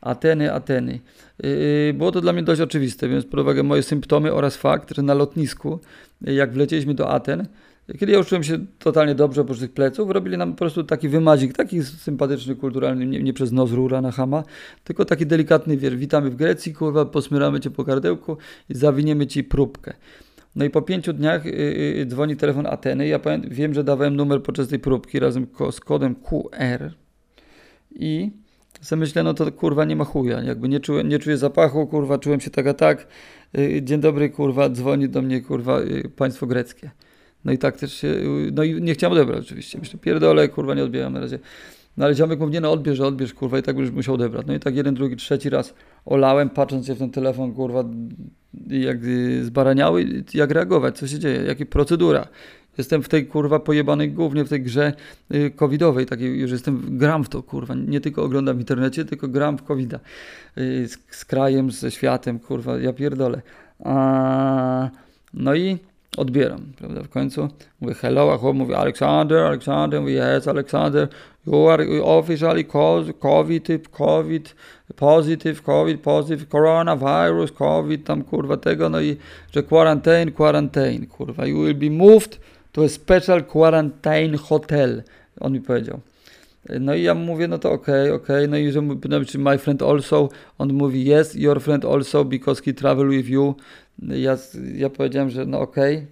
Ateny, 0.00 0.52
Ateny. 0.52 1.00
Yy, 1.42 1.94
było 1.94 2.12
to 2.12 2.20
dla 2.20 2.32
mnie 2.32 2.42
dość 2.42 2.60
oczywiste, 2.60 3.08
więc 3.08 3.24
pod 3.24 3.40
uwagę 3.40 3.62
moje 3.62 3.82
symptomy 3.82 4.32
oraz 4.32 4.56
fakt, 4.56 4.94
że 4.96 5.02
na 5.02 5.14
lotnisku, 5.14 5.80
jak 6.20 6.52
wlecieliśmy 6.52 6.94
do 6.94 7.10
Aten, 7.10 7.46
kiedy 7.98 8.12
ja 8.12 8.18
już 8.18 8.26
czułem 8.26 8.44
się 8.44 8.58
totalnie 8.78 9.14
dobrze 9.14 9.40
oprócz 9.40 9.58
tych 9.58 9.72
pleców, 9.72 10.10
robili 10.10 10.38
nam 10.38 10.52
po 10.52 10.58
prostu 10.58 10.84
taki 10.84 11.08
wymazik, 11.08 11.56
taki 11.56 11.82
sympatyczny, 11.82 12.56
kulturalny, 12.56 13.06
nie, 13.06 13.22
nie 13.22 13.32
przez 13.32 13.52
nos 13.52 13.72
rura 13.72 14.00
na 14.00 14.10
hama, 14.10 14.42
tylko 14.84 15.04
taki 15.04 15.26
delikatny, 15.26 15.76
wiesz, 15.76 15.96
witamy 15.96 16.30
w 16.30 16.36
Grecji, 16.36 16.74
kurwa, 16.74 17.04
posmyramy 17.04 17.60
cię 17.60 17.70
po 17.70 17.84
kardełku 17.84 18.36
i 18.68 18.74
zawiniemy 18.74 19.26
ci 19.26 19.44
próbkę. 19.44 19.94
No 20.56 20.64
i 20.64 20.70
po 20.70 20.82
pięciu 20.82 21.12
dniach 21.12 21.44
yy, 21.44 22.06
dzwoni 22.06 22.36
telefon 22.36 22.66
Ateny. 22.66 23.08
Ja 23.08 23.20
wiem, 23.48 23.74
że 23.74 23.84
dawałem 23.84 24.16
numer 24.16 24.42
podczas 24.42 24.68
tej 24.68 24.78
próbki 24.78 25.18
razem 25.18 25.46
ko 25.46 25.72
z 25.72 25.80
kodem 25.80 26.14
QR 26.14 26.92
i 27.90 28.30
sobie 28.80 29.00
myślę, 29.00 29.22
no 29.22 29.34
to 29.34 29.52
kurwa 29.52 29.84
nie 29.84 29.96
ma 29.96 30.04
chuja. 30.04 30.42
Jakby 30.42 30.68
nie 30.68 30.80
czuję, 30.80 31.04
nie 31.04 31.18
czuję 31.18 31.36
zapachu, 31.36 31.86
kurwa, 31.86 32.18
czułem 32.18 32.40
się 32.40 32.50
tak 32.50 32.66
a 32.66 32.74
tak. 32.74 33.06
Yy, 33.52 33.82
dzień 33.82 34.00
dobry, 34.00 34.30
kurwa, 34.30 34.68
dzwoni 34.68 35.08
do 35.08 35.22
mnie, 35.22 35.40
kurwa, 35.40 35.80
y, 35.80 36.10
państwo 36.16 36.46
greckie. 36.46 36.90
No 37.44 37.52
i 37.52 37.58
tak 37.58 37.76
też 37.76 37.94
się, 37.94 38.14
no 38.52 38.62
i 38.62 38.82
nie 38.82 38.94
chciałem 38.94 39.12
odebrać 39.12 39.44
oczywiście. 39.44 39.78
Myślę, 39.78 39.98
pierdolę, 39.98 40.48
kurwa, 40.48 40.74
nie 40.74 40.84
odbieram 40.84 41.12
na 41.12 41.20
razie. 41.20 41.38
No 41.96 42.04
ale 42.04 42.14
ziomek 42.14 42.40
mówi, 42.40 42.52
nie 42.52 42.60
no 42.60 42.72
odbierz, 42.72 43.00
odbierz, 43.00 43.34
kurwa, 43.34 43.58
i 43.58 43.62
tak 43.62 43.78
już 43.78 43.90
musiał 43.90 44.14
odebrać. 44.14 44.46
No 44.46 44.54
i 44.54 44.60
tak 44.60 44.76
jeden, 44.76 44.94
drugi, 44.94 45.16
trzeci 45.16 45.50
raz 45.50 45.74
olałem, 46.04 46.50
patrząc 46.50 46.86
się 46.86 46.94
w 46.94 46.98
ten 46.98 47.10
telefon, 47.10 47.52
kurwa, 47.52 47.84
jak 48.68 48.98
zbaraniały, 49.42 50.24
jak 50.34 50.50
reagować, 50.50 50.98
co 50.98 51.06
się 51.08 51.18
dzieje, 51.18 51.42
jaka 51.42 51.66
procedura. 51.66 52.28
Jestem 52.78 53.02
w 53.02 53.08
tej, 53.08 53.26
kurwa, 53.26 53.60
pojebanej 53.60 54.12
głównie 54.12 54.44
w 54.44 54.48
tej 54.48 54.62
grze 54.62 54.92
y, 55.34 55.50
covidowej, 55.50 56.06
takiej 56.06 56.40
już 56.40 56.50
jestem, 56.50 56.98
gram 56.98 57.24
w 57.24 57.28
to, 57.28 57.42
kurwa, 57.42 57.74
nie 57.74 58.00
tylko 58.00 58.22
oglądam 58.22 58.56
w 58.56 58.60
internecie, 58.60 59.04
tylko 59.04 59.28
gram 59.28 59.58
w 59.58 59.62
covida. 59.62 60.00
Y, 60.58 60.88
z, 60.88 60.98
z 61.10 61.24
krajem, 61.24 61.70
ze 61.70 61.90
światem, 61.90 62.38
kurwa, 62.38 62.78
ja 62.78 62.92
pierdolę. 62.92 63.42
A, 63.84 64.90
no 65.34 65.54
i 65.54 65.78
odbieram, 66.16 66.72
prawda, 66.78 67.02
w 67.02 67.08
końcu 67.08 67.48
mówię 67.80 67.94
hello, 67.94 68.32
a 68.32 68.38
chłop 68.38 68.56
mówi 68.56 68.74
Aleksander, 68.74 69.38
Aleksander, 69.38 70.00
mówi 70.00 70.14
yes, 70.14 70.48
Aleksander, 70.48 71.08
you 71.46 71.68
are 71.68 71.86
officially 72.02 72.64
COVID, 72.64 73.18
COVID, 73.90 74.54
positive, 74.96 75.62
COVID, 75.62 76.00
positive, 76.00 76.46
coronavirus, 76.46 77.52
COVID, 77.52 78.06
tam 78.06 78.22
kurwa 78.22 78.56
tego, 78.56 78.88
no 78.88 79.00
i 79.00 79.16
że 79.52 79.62
quarantine, 79.62 80.32
quarantine, 80.32 81.06
kurwa, 81.06 81.46
you 81.46 81.58
will 81.58 81.74
be 81.74 81.90
moved 81.90 82.40
to 82.72 82.84
a 82.84 82.88
special 82.88 83.44
quarantine 83.44 84.38
hotel, 84.38 85.02
on 85.40 85.52
mi 85.52 85.60
powiedział. 85.60 86.00
No 86.80 86.94
i 86.94 87.02
ja 87.02 87.14
mówię, 87.14 87.48
no 87.48 87.58
to 87.58 87.72
okej, 87.72 88.10
okay, 88.10 88.14
okej, 88.14 88.36
okay. 88.36 88.48
no 88.48 88.56
i 88.56 88.72
że 88.72 88.82
pytam, 89.02 89.24
czy 89.24 89.38
my 89.38 89.58
friend 89.58 89.82
also, 89.82 90.28
on 90.58 90.72
mówi 90.72 91.12
yes, 91.12 91.34
your 91.34 91.60
friend 91.60 91.84
also, 91.84 92.24
because 92.24 92.62
he 92.64 92.72
travel 92.72 93.08
with 93.08 93.28
you. 93.28 93.54
Ja, 94.08 94.38
ja 94.74 94.90
powiedziałem, 94.90 95.30
że 95.30 95.46
no 95.46 95.60
okej. 95.60 95.96
Okay. 95.96 96.06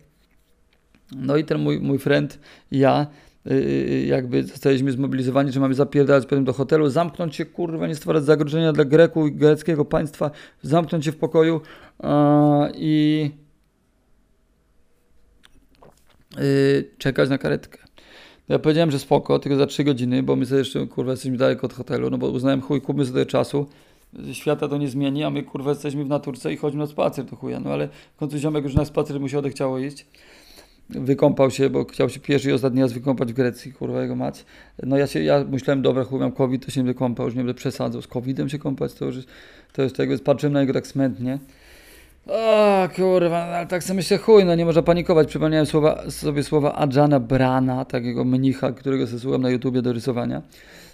No 1.16 1.37
i 1.37 1.44
ten 1.44 1.59
mój, 1.59 1.80
mój 1.80 1.99
friend, 1.99 2.38
ja, 2.70 3.06
yy, 3.44 4.04
jakby 4.06 4.42
zostaliśmy 4.42 4.92
zmobilizowani, 4.92 5.52
że 5.52 5.61
mamy 5.61 5.75
zapierdalać 5.75 6.25
potem 6.26 6.44
do 6.44 6.52
hotelu, 6.52 6.90
zamknąć 6.90 7.37
się, 7.37 7.44
kurwa, 7.44 7.87
nie 7.87 7.94
stwarzać 7.94 8.25
zagrożenia 8.25 8.73
dla 8.73 8.85
Greków 8.85 9.28
i 9.28 9.32
greckiego 9.32 9.85
państwa, 9.85 10.30
zamknąć 10.62 11.04
się 11.04 11.12
w 11.12 11.16
pokoju 11.16 11.61
i 12.75 13.30
czekać 16.99 17.30
na 17.30 17.38
karetkę. 17.38 17.78
Ja 18.49 18.59
powiedziałem, 18.59 18.90
że 18.90 18.99
spoko, 18.99 19.38
tylko 19.38 19.56
za 19.56 19.66
3 19.66 19.85
godziny, 19.85 20.23
bo 20.23 20.37
my 20.37 20.47
sobie 20.47 20.59
jeszcze, 20.59 20.87
kurwa, 20.87 21.11
jesteśmy 21.11 21.37
daleko 21.37 21.66
od 21.66 21.73
hotelu, 21.73 22.11
no 22.11 22.18
bo 22.18 22.28
uznałem, 22.28 22.61
chuj, 22.61 22.80
kupmy 22.80 23.06
sobie 23.06 23.26
czasu, 23.26 23.66
świata 24.33 24.69
to 24.69 24.79
nie 24.79 24.88
zmieni, 24.88 25.25
a 25.25 25.31
my, 25.31 25.43
kurwa, 25.43 25.71
jesteśmy 25.71 26.05
w 26.05 26.09
naturce 26.09 26.52
i 26.52 26.57
chodźmy 26.57 26.79
na 26.79 26.87
spacer, 26.87 27.26
to 27.26 27.37
chuja, 27.37 27.61
no 27.61 27.71
ale 27.71 27.88
w 28.17 28.19
końcu 28.19 28.38
ziomek 28.38 28.64
już 28.64 28.75
na 28.75 28.85
spacer 28.85 29.21
mu 29.21 29.29
się 29.29 29.38
odechciało 29.38 29.79
iść. 29.79 30.07
Wykąpał 30.90 31.50
się, 31.50 31.71
bo 31.71 31.85
chciał 31.85 32.09
się 32.09 32.21
pierwszy 32.21 32.50
i 32.50 32.52
ostatni 32.52 32.83
raz 32.83 32.93
wykąpać 32.93 33.33
w 33.33 33.37
Grecji, 33.37 33.73
kurwa, 33.73 34.02
jego 34.02 34.17
mać. 34.17 34.45
No 34.83 34.97
ja 34.97 35.07
się, 35.07 35.23
ja 35.23 35.45
myślałem, 35.50 35.83
dobra, 35.83 36.05
chuj, 36.05 36.21
mam 36.21 36.33
COVID, 36.33 36.67
to 36.67 36.71
się 36.71 36.85
będę 36.85 37.25
już 37.25 37.35
nie 37.35 37.40
będę 37.40 37.55
przesadzał. 37.55 38.02
Z 38.02 38.07
COVIDem 38.07 38.49
się 38.49 38.59
kąpać, 38.59 38.95
to 38.95 39.05
już, 39.05 39.17
to 39.73 39.83
jest 39.83 39.97
tak, 39.97 40.09
więc 40.09 40.21
patrzyłem 40.23 40.52
na 40.52 40.61
niego 40.61 40.73
tak 40.73 40.87
smętnie. 40.87 41.38
O 42.26 42.88
kurwa, 42.97 43.43
ale 43.43 43.67
tak 43.67 43.85
sobie 43.85 43.97
myślę, 43.97 44.19
chuj, 44.19 44.45
no 44.45 44.55
nie 44.55 44.64
można 44.64 44.83
panikować. 44.83 45.29
Przypomniałem 45.29 45.67
słowa, 45.67 46.11
sobie 46.11 46.43
słowa 46.43 46.75
Adjana 46.75 47.21
Brana, 47.21 47.85
takiego 47.85 48.25
mnicha, 48.25 48.73
którego 48.73 49.07
sobie 49.07 49.19
słucham 49.19 49.43
na 49.43 49.50
YouTubie 49.50 49.83
do 49.83 49.93
rysowania. 49.93 50.43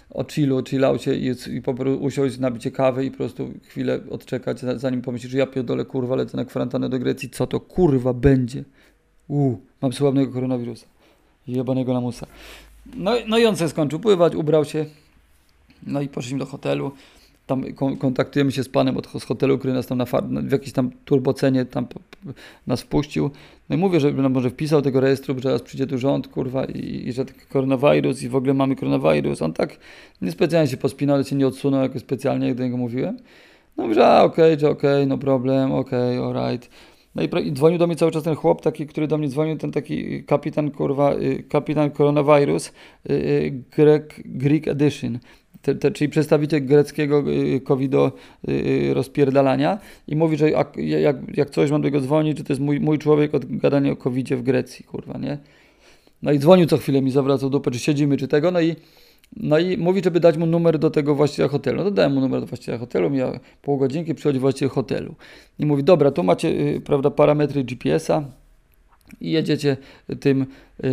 O 0.09 0.23
chillu, 0.23 0.63
chillaucie 0.63 1.15
i, 1.15 1.35
i 1.55 1.61
po 1.61 1.73
prostu 1.73 2.03
usiąść, 2.03 2.37
nabicie 2.37 2.71
kawy 2.71 3.05
i 3.05 3.11
po 3.11 3.17
prostu 3.17 3.53
chwilę 3.63 3.99
odczekać, 4.09 4.59
zanim 4.75 5.01
pomyślisz, 5.01 5.31
że 5.31 5.37
ja 5.37 5.47
pierdolę, 5.47 5.85
kurwa, 5.85 6.15
lecę 6.15 6.37
na 6.37 6.45
kwarantannę 6.45 6.89
do 6.89 6.99
Grecji, 6.99 7.29
co 7.29 7.47
to 7.47 7.59
kurwa 7.59 8.13
będzie? 8.13 8.63
Uuu, 9.27 9.61
mam 9.81 9.93
sławnego 9.93 10.33
koronawirusa. 10.33 10.85
Jebanego 11.47 11.93
lamusa. 11.93 12.27
No, 12.95 13.11
no 13.27 13.37
i 13.37 13.45
on 13.45 13.55
se 13.55 13.69
skończył 13.69 13.99
pływać, 13.99 14.35
ubrał 14.35 14.65
się, 14.65 14.85
no 15.83 16.01
i 16.01 16.07
poszliśmy 16.07 16.39
do 16.39 16.45
hotelu 16.45 16.91
tam 17.47 17.63
kontaktujemy 17.99 18.51
się 18.51 18.63
z 18.63 18.69
panem 18.69 18.97
od, 18.97 19.07
z 19.19 19.23
hotelu, 19.23 19.57
który 19.57 19.73
nas 19.73 19.87
tam 19.87 19.97
na, 19.97 20.05
w 20.41 20.51
jakiejś 20.51 20.71
tam 20.71 20.91
turbocenie 21.05 21.65
tam 21.65 21.87
nas 22.67 22.81
wpuścił. 22.81 23.29
No 23.69 23.75
i 23.75 23.79
mówię, 23.79 23.99
że 23.99 24.11
no 24.11 24.29
może 24.29 24.49
wpisał 24.49 24.81
tego 24.81 24.99
rejestru, 24.99 25.35
że 25.35 25.41
teraz 25.41 25.61
przyjdzie 25.61 25.87
tu 25.87 25.97
rząd, 25.97 26.27
kurwa, 26.27 26.65
i, 26.65 27.07
i 27.07 27.13
że 27.13 27.25
taki 27.25 27.39
koronawirus 27.49 28.23
i 28.23 28.29
w 28.29 28.35
ogóle 28.35 28.53
mamy 28.53 28.75
koronawirus. 28.75 29.41
On 29.41 29.53
tak 29.53 29.77
niespecjalnie 30.21 30.67
się 30.67 30.77
pospinał, 30.77 31.15
ale 31.15 31.25
się 31.25 31.35
nie 31.35 31.47
odsunął 31.47 31.81
jakoś 31.81 32.01
specjalnie, 32.01 32.47
jak 32.47 32.57
do 32.57 32.63
niego 32.63 32.77
mówiłem. 32.77 33.17
No 33.77 33.83
mówię, 33.83 33.95
że 33.95 34.21
okej, 34.21 34.53
okay, 34.53 34.69
okej, 34.69 34.93
okay, 34.93 35.05
no 35.05 35.17
problem, 35.17 35.71
okej, 35.71 36.19
okay, 36.19 36.41
alright. 36.41 36.69
No 37.15 37.23
i, 37.23 37.47
i, 37.47 37.51
dzwonił 37.51 37.79
do 37.79 37.87
mnie 37.87 37.95
cały 37.95 38.11
czas 38.11 38.23
ten 38.23 38.35
chłop, 38.35 38.61
taki, 38.61 38.87
który 38.87 39.07
do 39.07 39.17
mnie 39.17 39.27
dzwonił, 39.27 39.57
ten 39.57 39.71
taki 39.71 40.23
kapitan, 40.23 40.71
kurwa, 40.71 41.13
y, 41.13 41.43
kapitan 41.49 41.91
koronawirus, 41.91 42.67
y, 43.09 43.13
y, 43.13 43.63
Greek 44.25 44.67
Edition 44.67 45.19
te, 45.61 45.75
te, 45.75 45.91
czyli 45.91 46.09
przedstawiciel 46.09 46.65
greckiego 46.65 47.23
y, 47.31 47.61
covido 47.61 48.11
y, 48.47 48.51
y, 48.51 48.93
rozpierdalania 48.93 49.79
i 50.07 50.15
mówi, 50.15 50.37
że 50.37 50.51
jak, 50.51 50.77
jak, 50.77 51.37
jak 51.37 51.49
coś 51.49 51.71
mam 51.71 51.81
do 51.81 51.87
niego 51.87 52.01
dzwonić, 52.01 52.37
czy 52.37 52.43
to 52.43 52.53
jest 52.53 52.61
mój, 52.61 52.79
mój 52.79 52.99
człowiek 52.99 53.35
od 53.35 53.57
gadania 53.57 53.91
o 53.91 53.95
covidzie 53.95 54.37
w 54.37 54.43
Grecji, 54.43 54.85
kurwa, 54.85 55.17
nie? 55.17 55.37
No 56.21 56.31
i 56.31 56.39
dzwonił 56.39 56.65
co 56.65 56.77
chwilę 56.77 57.01
mi, 57.01 57.11
zawracał 57.11 57.49
dupę, 57.49 57.71
czy 57.71 57.79
siedzimy, 57.79 58.17
czy 58.17 58.27
tego, 58.27 58.51
no 58.51 58.61
i 58.61 58.75
no 59.35 59.59
i 59.59 59.77
mówi, 59.77 60.01
żeby 60.03 60.19
dać 60.19 60.37
mu 60.37 60.45
numer 60.45 60.79
do 60.79 60.89
tego 60.89 61.15
właściciela 61.15 61.49
hotelu. 61.49 61.77
No 61.77 61.83
to 61.83 61.91
dałem 61.91 62.13
mu 62.13 62.21
numer 62.21 62.39
do 62.39 62.47
właściciela 62.47 62.77
hotelu, 62.77 63.15
ja 63.15 63.39
pół 63.61 63.77
godzinki 63.77 64.15
przychodzi 64.15 64.39
właściciel 64.39 64.69
hotelu. 64.69 65.15
I 65.59 65.65
mówi, 65.65 65.83
dobra, 65.83 66.11
tu 66.11 66.23
macie, 66.23 66.81
prawda, 66.85 67.11
parametry 67.11 67.63
GPS-a, 67.63 68.23
i 69.21 69.31
jedziecie 69.31 69.77
tym 70.19 70.41
y, 70.83 70.87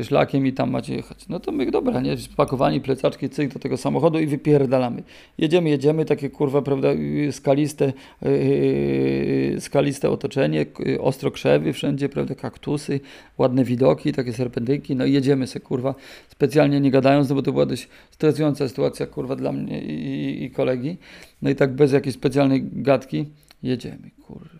y, 0.00 0.04
szlakiem 0.04 0.46
i 0.46 0.52
tam 0.52 0.70
macie 0.70 0.94
jechać. 0.94 1.28
No 1.28 1.40
to 1.40 1.52
my, 1.52 1.70
dobra, 1.70 2.00
nie, 2.00 2.16
spakowani 2.16 2.80
plecaczki, 2.80 3.30
cyk 3.30 3.52
do 3.52 3.58
tego 3.58 3.76
samochodu 3.76 4.18
i 4.18 4.26
wypierdalamy. 4.26 5.02
Jedziemy, 5.38 5.70
jedziemy, 5.70 6.04
takie 6.04 6.30
kurwa, 6.30 6.62
prawda, 6.62 6.88
skaliste, 7.30 7.92
y, 8.26 9.56
skaliste 9.60 10.10
otoczenie, 10.10 10.66
ostro 11.00 11.30
krzewy 11.30 11.72
wszędzie, 11.72 12.08
prawda, 12.08 12.34
kaktusy, 12.34 13.00
ładne 13.38 13.64
widoki, 13.64 14.12
takie 14.12 14.32
serpentyki, 14.32 14.96
no 14.96 15.04
i 15.04 15.12
jedziemy 15.12 15.46
se, 15.46 15.60
kurwa, 15.60 15.94
specjalnie 16.28 16.80
nie 16.80 16.90
gadając, 16.90 17.28
no 17.28 17.34
bo 17.34 17.42
to 17.42 17.52
była 17.52 17.66
dość 17.66 17.88
stresująca 18.10 18.68
sytuacja, 18.68 19.06
kurwa, 19.06 19.36
dla 19.36 19.52
mnie 19.52 19.82
i, 19.82 20.44
i 20.44 20.50
kolegi. 20.50 20.96
No 21.42 21.50
i 21.50 21.54
tak 21.54 21.74
bez 21.74 21.92
jakiejś 21.92 22.14
specjalnej 22.14 22.64
gadki 22.72 23.26
jedziemy, 23.62 24.10
kurwa, 24.26 24.58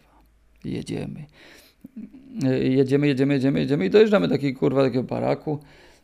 jedziemy 0.64 1.26
jedziemy, 2.62 3.06
jedziemy, 3.06 3.34
jedziemy, 3.34 3.60
jedziemy 3.60 3.86
i 3.86 3.90
dojeżdżamy 3.90 4.28
do 4.28 4.34
takiej 4.34 4.54
kurwa 4.54 4.82
takiego 4.82 5.02
baraku 5.02 5.58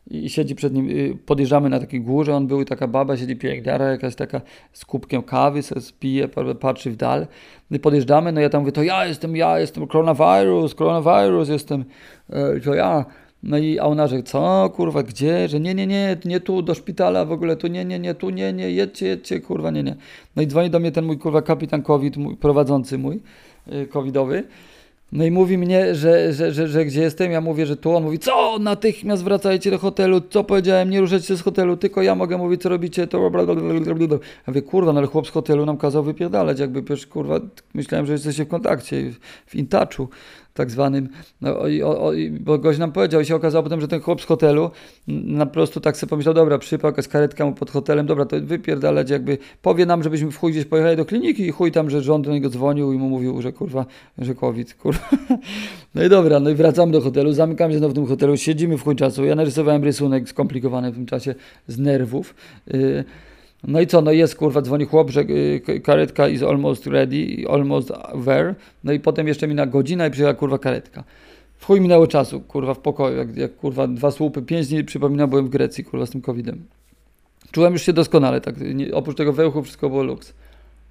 i 0.09 0.29
siedzi 0.29 0.55
przed 0.55 0.73
nim, 0.73 0.89
y, 0.89 1.17
podjeżdżamy 1.25 1.69
na 1.69 1.79
takiej 1.79 2.01
górze, 2.01 2.35
on 2.35 2.47
był 2.47 2.61
i 2.61 2.65
taka 2.65 2.87
baba, 2.87 3.17
siedzi 3.17 3.35
pielęgniara 3.35 3.91
jakaś 3.91 4.15
taka 4.15 4.41
z 4.73 4.85
kubkiem 4.85 5.23
kawy, 5.23 5.63
spije, 5.63 6.27
patrzy 6.59 6.91
w 6.91 6.95
dal. 6.95 7.27
I 7.71 7.79
podjeżdżamy, 7.79 8.31
no 8.31 8.41
ja 8.41 8.49
tam 8.49 8.61
mówię, 8.61 8.71
to 8.71 8.83
ja 8.83 9.05
jestem, 9.05 9.35
ja 9.35 9.59
jestem 9.59 9.87
koronawirus, 9.87 10.75
koronawirus 10.75 11.49
jestem, 11.49 11.85
e, 12.29 12.59
to 12.59 12.73
ja. 12.73 13.05
No 13.43 13.57
i 13.57 13.79
a 13.79 13.83
ona, 13.83 14.07
że 14.07 14.23
co, 14.23 14.69
kurwa, 14.75 15.03
gdzie, 15.03 15.47
że 15.47 15.59
nie, 15.59 15.73
nie, 15.73 15.87
nie, 15.87 16.17
nie 16.25 16.39
tu, 16.39 16.61
do 16.61 16.73
szpitala 16.73 17.25
w 17.25 17.31
ogóle, 17.31 17.55
tu 17.55 17.67
nie, 17.67 17.85
nie, 17.85 17.99
nie, 17.99 18.15
tu 18.15 18.29
nie, 18.29 18.53
nie, 18.53 18.71
jedźcie, 18.71 19.07
jedźcie, 19.07 19.39
kurwa, 19.39 19.71
nie, 19.71 19.83
nie. 19.83 19.95
No 20.35 20.41
i 20.41 20.47
dzwoni 20.47 20.69
do 20.69 20.79
mnie 20.79 20.91
ten 20.91 21.05
mój, 21.05 21.17
kurwa, 21.17 21.41
kapitan 21.41 21.81
COVID, 21.81 22.17
mój, 22.17 22.37
prowadzący 22.37 22.97
mój, 22.97 23.19
y, 23.73 23.87
covidowy, 23.87 24.43
no 25.11 25.25
i 25.25 25.31
mówi 25.31 25.57
mnie, 25.57 25.95
że, 25.95 26.33
że, 26.33 26.51
że, 26.51 26.67
że 26.67 26.85
gdzie 26.85 27.01
jestem, 27.01 27.31
ja 27.31 27.41
mówię, 27.41 27.65
że 27.65 27.77
tu, 27.77 27.95
on 27.95 28.03
mówi, 28.03 28.19
co, 28.19 28.59
natychmiast 28.59 29.23
wracajcie 29.23 29.71
do 29.71 29.77
hotelu, 29.77 30.21
co 30.29 30.43
powiedziałem, 30.43 30.89
nie 30.89 31.01
ruszajcie 31.01 31.27
się 31.27 31.37
z 31.37 31.41
hotelu, 31.41 31.77
tylko 31.77 32.01
ja 32.01 32.15
mogę 32.15 32.37
mówić, 32.37 32.61
co 32.61 32.69
robicie, 32.69 33.07
to. 33.07 33.31
Ja 33.31 34.19
mówię, 34.47 34.61
kurwa, 34.61 34.93
no 34.93 34.99
ale 34.99 35.07
chłop 35.07 35.27
z 35.27 35.29
hotelu 35.29 35.65
nam 35.65 35.77
kazał 35.77 36.03
wypierdalać, 36.03 36.59
jakby, 36.59 36.83
przecież, 36.83 37.07
kurwa, 37.07 37.39
myślałem, 37.73 38.05
że 38.05 38.13
jesteście 38.13 38.45
w 38.45 38.47
kontakcie, 38.47 39.11
w 39.45 39.55
intouchu 39.55 40.07
tak 40.53 40.71
zwanym, 40.71 41.09
no, 41.41 41.59
o, 41.83 42.11
bo 42.39 42.57
gość 42.57 42.79
nam 42.79 42.91
powiedział 42.91 43.21
i 43.21 43.25
się 43.25 43.35
okazało 43.35 43.63
potem, 43.63 43.81
że 43.81 43.87
ten 43.87 44.01
chłop 44.01 44.21
z 44.21 44.25
hotelu 44.25 44.71
na 45.07 45.45
prostu 45.45 45.79
tak 45.79 45.97
sobie 45.97 46.09
pomyślał, 46.09 46.33
dobra, 46.33 46.57
przypał 46.57 46.91
jakaś 46.91 47.07
karetka 47.07 47.45
mu 47.45 47.53
pod 47.53 47.71
hotelem, 47.71 48.05
dobra, 48.05 48.25
to 48.25 48.35
wypierdalać 48.41 49.09
jakby, 49.09 49.37
powie 49.61 49.85
nam, 49.85 50.03
żebyśmy 50.03 50.31
w 50.31 50.37
chuj 50.37 50.51
gdzieś 50.51 50.65
pojechali 50.65 50.97
do 50.97 51.05
kliniki 51.05 51.43
i 51.43 51.51
chuj 51.51 51.71
tam, 51.71 51.89
że 51.89 52.01
rząd 52.01 52.25
do 52.25 52.31
niego 52.31 52.49
dzwonił 52.49 52.93
i 52.93 52.97
mu 52.97 53.09
mówił, 53.09 53.41
że 53.41 53.53
kurwa, 53.53 53.85
że 54.17 54.35
COVID, 54.35 54.73
kurwa. 54.73 55.09
No 55.95 56.03
i 56.03 56.09
dobra, 56.09 56.39
no 56.39 56.49
i 56.49 56.55
wracamy 56.55 56.91
do 56.91 57.01
hotelu, 57.01 57.33
zamykamy 57.33 57.73
się 57.73 57.79
znowu 57.79 57.91
w 57.91 57.95
tym 57.95 58.05
hotelu, 58.05 58.37
siedzimy 58.37 58.77
w 58.77 58.83
chuj 58.83 58.95
czasu, 58.95 59.25
ja 59.25 59.35
narysowałem 59.35 59.83
rysunek 59.83 60.29
skomplikowany 60.29 60.91
w 60.91 60.95
tym 60.95 61.05
czasie 61.05 61.35
z 61.67 61.77
nerwów, 61.77 62.35
yy, 62.67 63.03
no 63.63 63.81
i 63.81 63.87
co, 63.87 64.01
no 64.01 64.11
jest 64.11 64.35
kurwa, 64.35 64.61
dzwoni 64.61 64.85
chłop, 64.85 65.09
że 65.09 65.21
y, 65.21 65.81
karetka 65.83 66.27
is 66.27 66.43
almost 66.43 66.87
ready, 66.87 67.45
almost 67.49 67.91
there. 68.25 68.55
No 68.83 68.91
i 68.91 68.99
potem 68.99 69.27
jeszcze 69.27 69.47
mi 69.47 69.55
na 69.55 69.65
godzinę 69.65 70.07
i 70.07 70.11
przyjechała 70.11 70.33
kurwa 70.33 70.57
karetka. 70.57 71.03
W 71.57 71.65
chuj 71.65 71.81
minęło 71.81 72.07
czasu, 72.07 72.41
kurwa, 72.41 72.73
w 72.73 72.79
pokoju, 72.79 73.17
jak, 73.17 73.37
jak 73.37 73.55
kurwa 73.55 73.87
dwa 73.87 74.11
słupy, 74.11 74.41
pięć 74.41 74.67
dni, 74.67 74.83
przypomina, 74.83 75.27
byłem 75.27 75.45
w 75.45 75.49
Grecji, 75.49 75.83
kurwa, 75.83 76.05
z 76.05 76.09
tym 76.09 76.21
covidem. 76.21 76.63
Czułem 77.51 77.73
już 77.73 77.81
się 77.81 77.93
doskonale, 77.93 78.41
tak, 78.41 78.55
nie, 78.61 78.93
oprócz 78.93 79.17
tego 79.17 79.33
wełchu 79.33 79.63
wszystko 79.63 79.89
było 79.89 80.03
luks. 80.03 80.33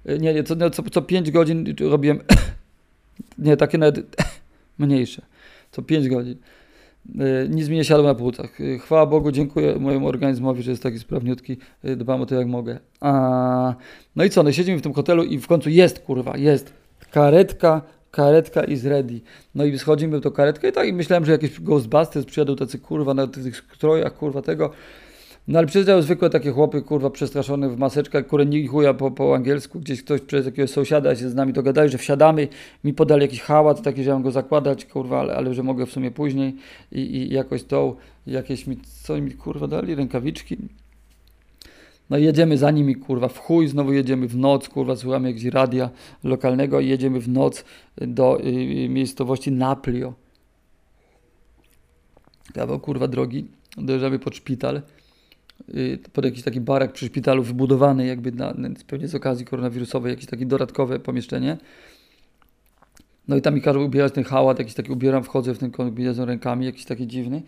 Y, 0.09 0.19
nie, 0.19 0.33
nie, 0.33 0.43
co, 0.43 0.55
no, 0.55 0.69
co, 0.69 0.83
co 0.83 1.01
pięć 1.01 1.31
godzin 1.31 1.75
robiłem, 1.79 2.19
nie, 3.37 3.57
takie 3.57 3.77
nawet 3.77 4.15
mniejsze, 4.79 5.21
co 5.71 5.81
pięć 5.81 6.09
godzin. 6.09 6.35
Nic 7.49 7.69
mi 7.69 7.75
nie 7.75 7.85
siadło 7.85 8.07
na 8.07 8.15
płucach. 8.15 8.57
Chwała 8.79 9.05
Bogu, 9.05 9.31
dziękuję 9.31 9.75
mojemu 9.79 10.07
organizmowi, 10.07 10.63
że 10.63 10.71
jest 10.71 10.83
taki 10.83 10.99
sprawniutki. 10.99 11.57
E, 11.83 11.95
dbam 11.95 12.21
o 12.21 12.25
to 12.25 12.35
jak 12.35 12.47
mogę. 12.47 12.79
A, 12.99 13.75
no 14.15 14.23
i 14.23 14.29
co, 14.29 14.43
no 14.43 14.51
siedzimy 14.51 14.77
w 14.77 14.81
tym 14.81 14.93
hotelu 14.93 15.23
i 15.23 15.39
w 15.39 15.47
końcu 15.47 15.69
jest, 15.69 15.99
kurwa, 15.99 16.37
jest 16.37 16.73
karetka, 17.11 17.81
karetka 18.11 18.63
is 18.63 18.85
ready. 18.85 19.21
No 19.55 19.65
i 19.65 19.79
schodzimy 19.79 20.19
w 20.19 20.21
tą 20.21 20.31
karetkę 20.31 20.69
i 20.69 20.71
tak 20.71 20.87
i 20.87 20.93
myślałem, 20.93 21.25
że 21.25 21.31
jakieś 21.31 21.59
Ghostbusters 21.59 22.25
przyjadą 22.25 22.55
tacy, 22.55 22.79
kurwa, 22.79 23.13
na 23.13 23.27
tych 23.27 23.57
strojach, 23.75 24.17
kurwa, 24.17 24.41
tego. 24.41 24.71
No 25.51 25.57
ale 25.57 25.67
przyjeżdżają 25.67 26.01
zwykłe 26.01 26.29
takie 26.29 26.51
chłopy, 26.51 26.81
kurwa, 26.81 27.09
przestraszone 27.09 27.69
w 27.69 27.77
maseczkach, 27.77 28.27
które 28.27 28.45
nie 28.45 28.67
chuja 28.67 28.93
po, 28.93 29.11
po 29.11 29.35
angielsku, 29.35 29.79
gdzieś 29.79 30.03
ktoś 30.03 30.21
przez 30.21 30.45
jakiegoś 30.45 30.69
sąsiada 30.69 31.15
się 31.15 31.29
z 31.29 31.35
nami 31.35 31.53
dogadali, 31.53 31.89
że 31.89 31.97
wsiadamy, 31.97 32.47
mi 32.83 32.93
podali 32.93 33.21
jakiś 33.21 33.41
hałat 33.41 33.81
taki, 33.81 34.03
że 34.03 34.13
mam 34.13 34.21
go 34.21 34.31
zakładać, 34.31 34.85
kurwa, 34.85 35.19
ale, 35.19 35.35
ale 35.35 35.53
że 35.53 35.63
mogę 35.63 35.85
w 35.85 35.91
sumie 35.91 36.11
później. 36.11 36.55
I, 36.91 36.99
i 36.99 37.33
jakoś 37.33 37.63
to, 37.63 37.95
jakieś 38.27 38.67
mi, 38.67 38.77
co 39.03 39.21
mi, 39.21 39.31
kurwa, 39.31 39.67
dali, 39.67 39.95
rękawiczki. 39.95 40.57
No 42.09 42.17
i 42.17 42.23
jedziemy 42.23 42.57
za 42.57 42.71
nimi, 42.71 42.95
kurwa, 42.95 43.27
w 43.27 43.37
chuj, 43.37 43.67
znowu 43.67 43.93
jedziemy 43.93 44.27
w 44.27 44.37
noc, 44.37 44.69
kurwa, 44.69 44.95
słuchamy 44.95 45.27
jakiegoś 45.31 45.53
radia 45.53 45.89
lokalnego 46.23 46.79
i 46.79 46.87
jedziemy 46.87 47.19
w 47.19 47.29
noc 47.29 47.65
do 47.97 48.39
y, 48.39 48.43
y 48.45 48.89
miejscowości 48.89 49.51
Naplio. 49.51 50.13
Kawał, 52.53 52.79
kurwa, 52.79 53.07
drogi, 53.07 53.47
dojeżdżamy 53.77 54.19
pod 54.19 54.35
szpital, 54.35 54.81
pod 56.13 56.25
jakiś 56.25 56.43
taki 56.43 56.61
barak 56.61 56.93
przy 56.93 57.05
szpitalu 57.05 57.43
wybudowany 57.43 58.05
jakby 58.05 58.31
na, 58.31 58.53
pewnie 58.87 59.07
z 59.07 59.15
okazji 59.15 59.45
koronawirusowej, 59.45 60.09
jakieś 60.09 60.25
takie 60.25 60.45
dodatkowe 60.45 60.99
pomieszczenie. 60.99 61.57
No 63.27 63.35
i 63.35 63.41
tam 63.41 63.55
mi 63.55 63.61
każą 63.61 63.83
ubierać 63.83 64.13
ten 64.13 64.23
hałat, 64.23 64.59
jakiś 64.59 64.73
taki 64.73 64.91
ubieram, 64.91 65.23
wchodzę 65.23 65.53
w 65.53 65.57
ten 65.57 65.71
kombinezon 65.71 66.27
rękami, 66.27 66.65
jakiś 66.65 66.85
taki 66.85 67.07
dziwny, 67.07 67.41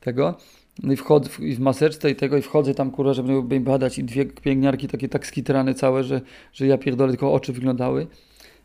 tego. 0.00 0.38
No 0.82 0.92
i 0.92 0.96
wchodzę 0.96 1.28
w, 1.28 1.40
i 1.40 1.54
w 1.54 1.60
maseczce 1.60 2.10
i 2.10 2.16
tego 2.16 2.36
i 2.36 2.42
wchodzę 2.42 2.74
tam, 2.74 2.90
kurwa, 2.90 3.14
żeby 3.14 3.42
mnie 3.42 3.60
badać 3.60 3.98
i 3.98 4.04
dwie 4.04 4.26
pielęgniarki 4.26 4.88
takie 4.88 5.08
tak 5.08 5.26
skitrane 5.26 5.74
całe, 5.74 6.04
że, 6.04 6.20
że 6.52 6.66
ja 6.66 6.78
pierdolę, 6.78 7.12
tylko 7.12 7.32
oczy 7.32 7.52
wyglądały. 7.52 8.06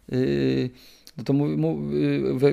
Yy, 0.09 0.69
no 1.17 1.24
to 1.24 1.34
mówi, 1.34 1.58
mówi, 1.58 1.96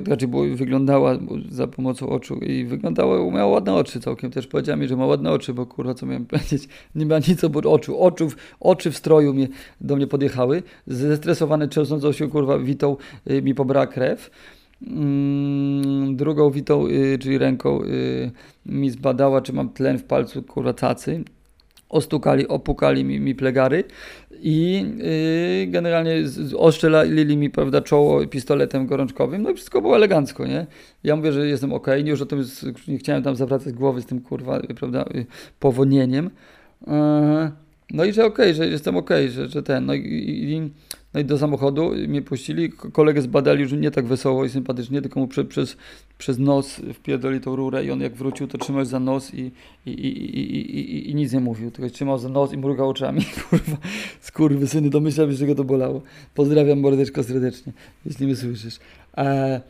znaczy 0.05 0.27
było, 0.27 0.43
wyglądała 0.55 1.17
za 1.49 1.67
pomocą 1.67 2.09
oczu 2.09 2.35
i 2.35 2.65
wyglądała, 2.65 3.31
miała 3.31 3.47
ładne 3.51 3.73
oczy 3.73 3.99
całkiem. 3.99 4.31
Też 4.31 4.47
powiedziała 4.47 4.75
mi, 4.75 4.87
że 4.87 4.95
ma 4.95 5.05
ładne 5.05 5.31
oczy, 5.31 5.53
bo 5.53 5.65
kurwa, 5.65 5.93
co 5.93 6.05
miałem 6.05 6.25
powiedzieć, 6.31 6.67
nie 6.95 7.05
ma 7.05 7.19
nic 7.27 7.43
oprócz 7.43 7.65
oczu. 7.65 7.99
oczu. 7.99 8.29
Oczy 8.59 8.91
w 8.91 8.97
stroju 8.97 9.33
mnie, 9.33 9.47
do 9.81 9.95
mnie 9.95 10.07
podjechały. 10.07 10.63
Zestresowany 10.87 11.67
trzęsącą 11.67 12.11
się, 12.11 12.29
kurwa, 12.29 12.59
witą 12.59 12.97
y, 13.29 13.41
mi 13.41 13.55
pobrała 13.55 13.87
krew. 13.87 14.31
Mm, 14.87 16.15
drugą 16.15 16.51
witą, 16.51 16.87
y, 16.87 17.17
czyli 17.19 17.37
ręką, 17.37 17.83
y, 17.83 18.31
mi 18.65 18.89
zbadała, 18.89 19.41
czy 19.41 19.53
mam 19.53 19.69
tlen 19.69 19.97
w 19.97 20.03
palcu, 20.03 20.43
kurwa, 20.43 20.73
cacy 20.73 21.23
ostukali, 21.91 22.47
opukali 22.47 23.03
mi, 23.03 23.19
mi 23.19 23.35
plegary 23.35 23.83
i 24.31 24.85
yy, 25.61 25.71
generalnie 25.71 26.15
oszczelili 26.57 27.37
mi, 27.37 27.49
prawda, 27.49 27.81
czoło 27.81 28.27
pistoletem 28.27 28.87
gorączkowym, 28.87 29.41
no 29.41 29.49
i 29.49 29.53
wszystko 29.53 29.81
było 29.81 29.95
elegancko, 29.95 30.47
nie? 30.47 30.67
Ja 31.03 31.15
mówię, 31.15 31.31
że 31.31 31.47
jestem 31.47 31.73
ok, 31.73 31.87
nie 32.03 32.09
już 32.11 32.21
o 32.21 32.25
tym, 32.25 32.45
nie 32.87 32.97
chciałem 32.97 33.23
tam 33.23 33.35
zawracać 33.35 33.73
głowy 33.73 34.01
z 34.01 34.05
tym, 34.05 34.21
kurwa, 34.21 34.61
prawda, 34.79 35.05
powodnieniem. 35.59 36.29
Yy, 36.87 36.93
no 37.93 38.05
i 38.05 38.13
że 38.13 38.25
ok, 38.25 38.37
że 38.53 38.67
jestem 38.67 38.97
ok, 38.97 39.09
że, 39.29 39.47
że 39.47 39.63
ten, 39.63 39.85
no 39.85 39.93
i, 39.93 39.99
i 39.99 40.71
no 41.13 41.19
i 41.19 41.25
do 41.25 41.37
samochodu 41.37 41.91
mnie 42.07 42.21
puścili, 42.21 42.69
kolegę 42.69 43.21
zbadali 43.21 43.61
już 43.61 43.71
nie 43.71 43.91
tak 43.91 44.05
wesoło 44.05 44.45
i 44.45 44.49
sympatycznie, 44.49 45.01
tylko 45.01 45.19
mu 45.19 45.27
prze, 45.27 45.45
przez, 45.45 45.77
przez 46.17 46.39
nos 46.39 46.81
wpierdoli 46.93 47.41
tą 47.41 47.55
rurę 47.55 47.85
i 47.85 47.91
on 47.91 48.01
jak 48.01 48.13
wrócił, 48.13 48.47
to 48.47 48.57
trzymał 48.57 48.85
za 48.85 48.99
nos 48.99 49.33
i, 49.33 49.51
i, 49.85 49.91
i, 49.91 50.39
i, 50.39 50.79
i, 50.79 51.09
i 51.09 51.15
nic 51.15 51.33
nie 51.33 51.39
mówił, 51.39 51.71
tylko 51.71 51.89
trzymał 51.89 52.17
za 52.17 52.29
nos 52.29 52.53
i 52.53 52.57
mrugał 52.57 52.89
oczami, 52.89 53.21
kurwa, 53.49 53.77
skurwy 54.21 54.67
syny, 54.67 54.89
domyślam 54.89 55.31
się, 55.31 55.37
że 55.37 55.47
go 55.47 55.55
to 55.55 55.63
bolało. 55.63 56.01
Pozdrawiam 56.35 56.79
mordeczko 56.79 57.23
serdecznie, 57.23 57.73
jeśli 58.05 58.25
mnie 58.25 58.35
słyszysz. 58.35 58.79
E, 59.17 59.61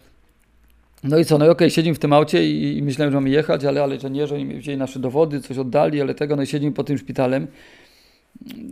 no 1.03 1.17
i 1.17 1.25
co, 1.25 1.37
no 1.37 1.45
i 1.45 1.49
okej, 1.49 1.71
siedzimy 1.71 1.95
w 1.95 1.99
tym 1.99 2.13
aucie 2.13 2.49
i, 2.49 2.77
i 2.77 2.83
myślałem, 2.83 3.11
że 3.11 3.17
mamy 3.17 3.29
jechać, 3.29 3.65
ale, 3.65 3.83
ale 3.83 3.99
że 3.99 4.09
nie, 4.09 4.27
że 4.27 4.35
oni 4.35 4.55
wzięli 4.55 4.77
nasze 4.77 4.99
dowody, 4.99 5.41
coś 5.41 5.57
oddali, 5.57 6.01
ale 6.01 6.15
tego, 6.15 6.35
no 6.35 6.43
i 6.43 6.47
siedzimy 6.47 6.71
pod 6.71 6.87
tym 6.87 6.97
szpitalem 6.97 7.47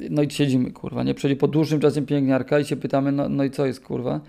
no 0.09 0.21
i 0.21 0.31
siedzimy, 0.31 0.71
kurwa, 0.71 1.03
nie? 1.03 1.13
Przychodzi 1.13 1.35
po 1.35 1.47
dłuższym 1.47 1.79
czasie 1.79 2.01
pielęgniarka 2.01 2.59
i 2.59 2.65
się 2.65 2.75
pytamy, 2.75 3.11
no, 3.11 3.29
no 3.29 3.43
i 3.43 3.51
co 3.51 3.65
jest, 3.65 3.85
kurwa? 3.85 4.19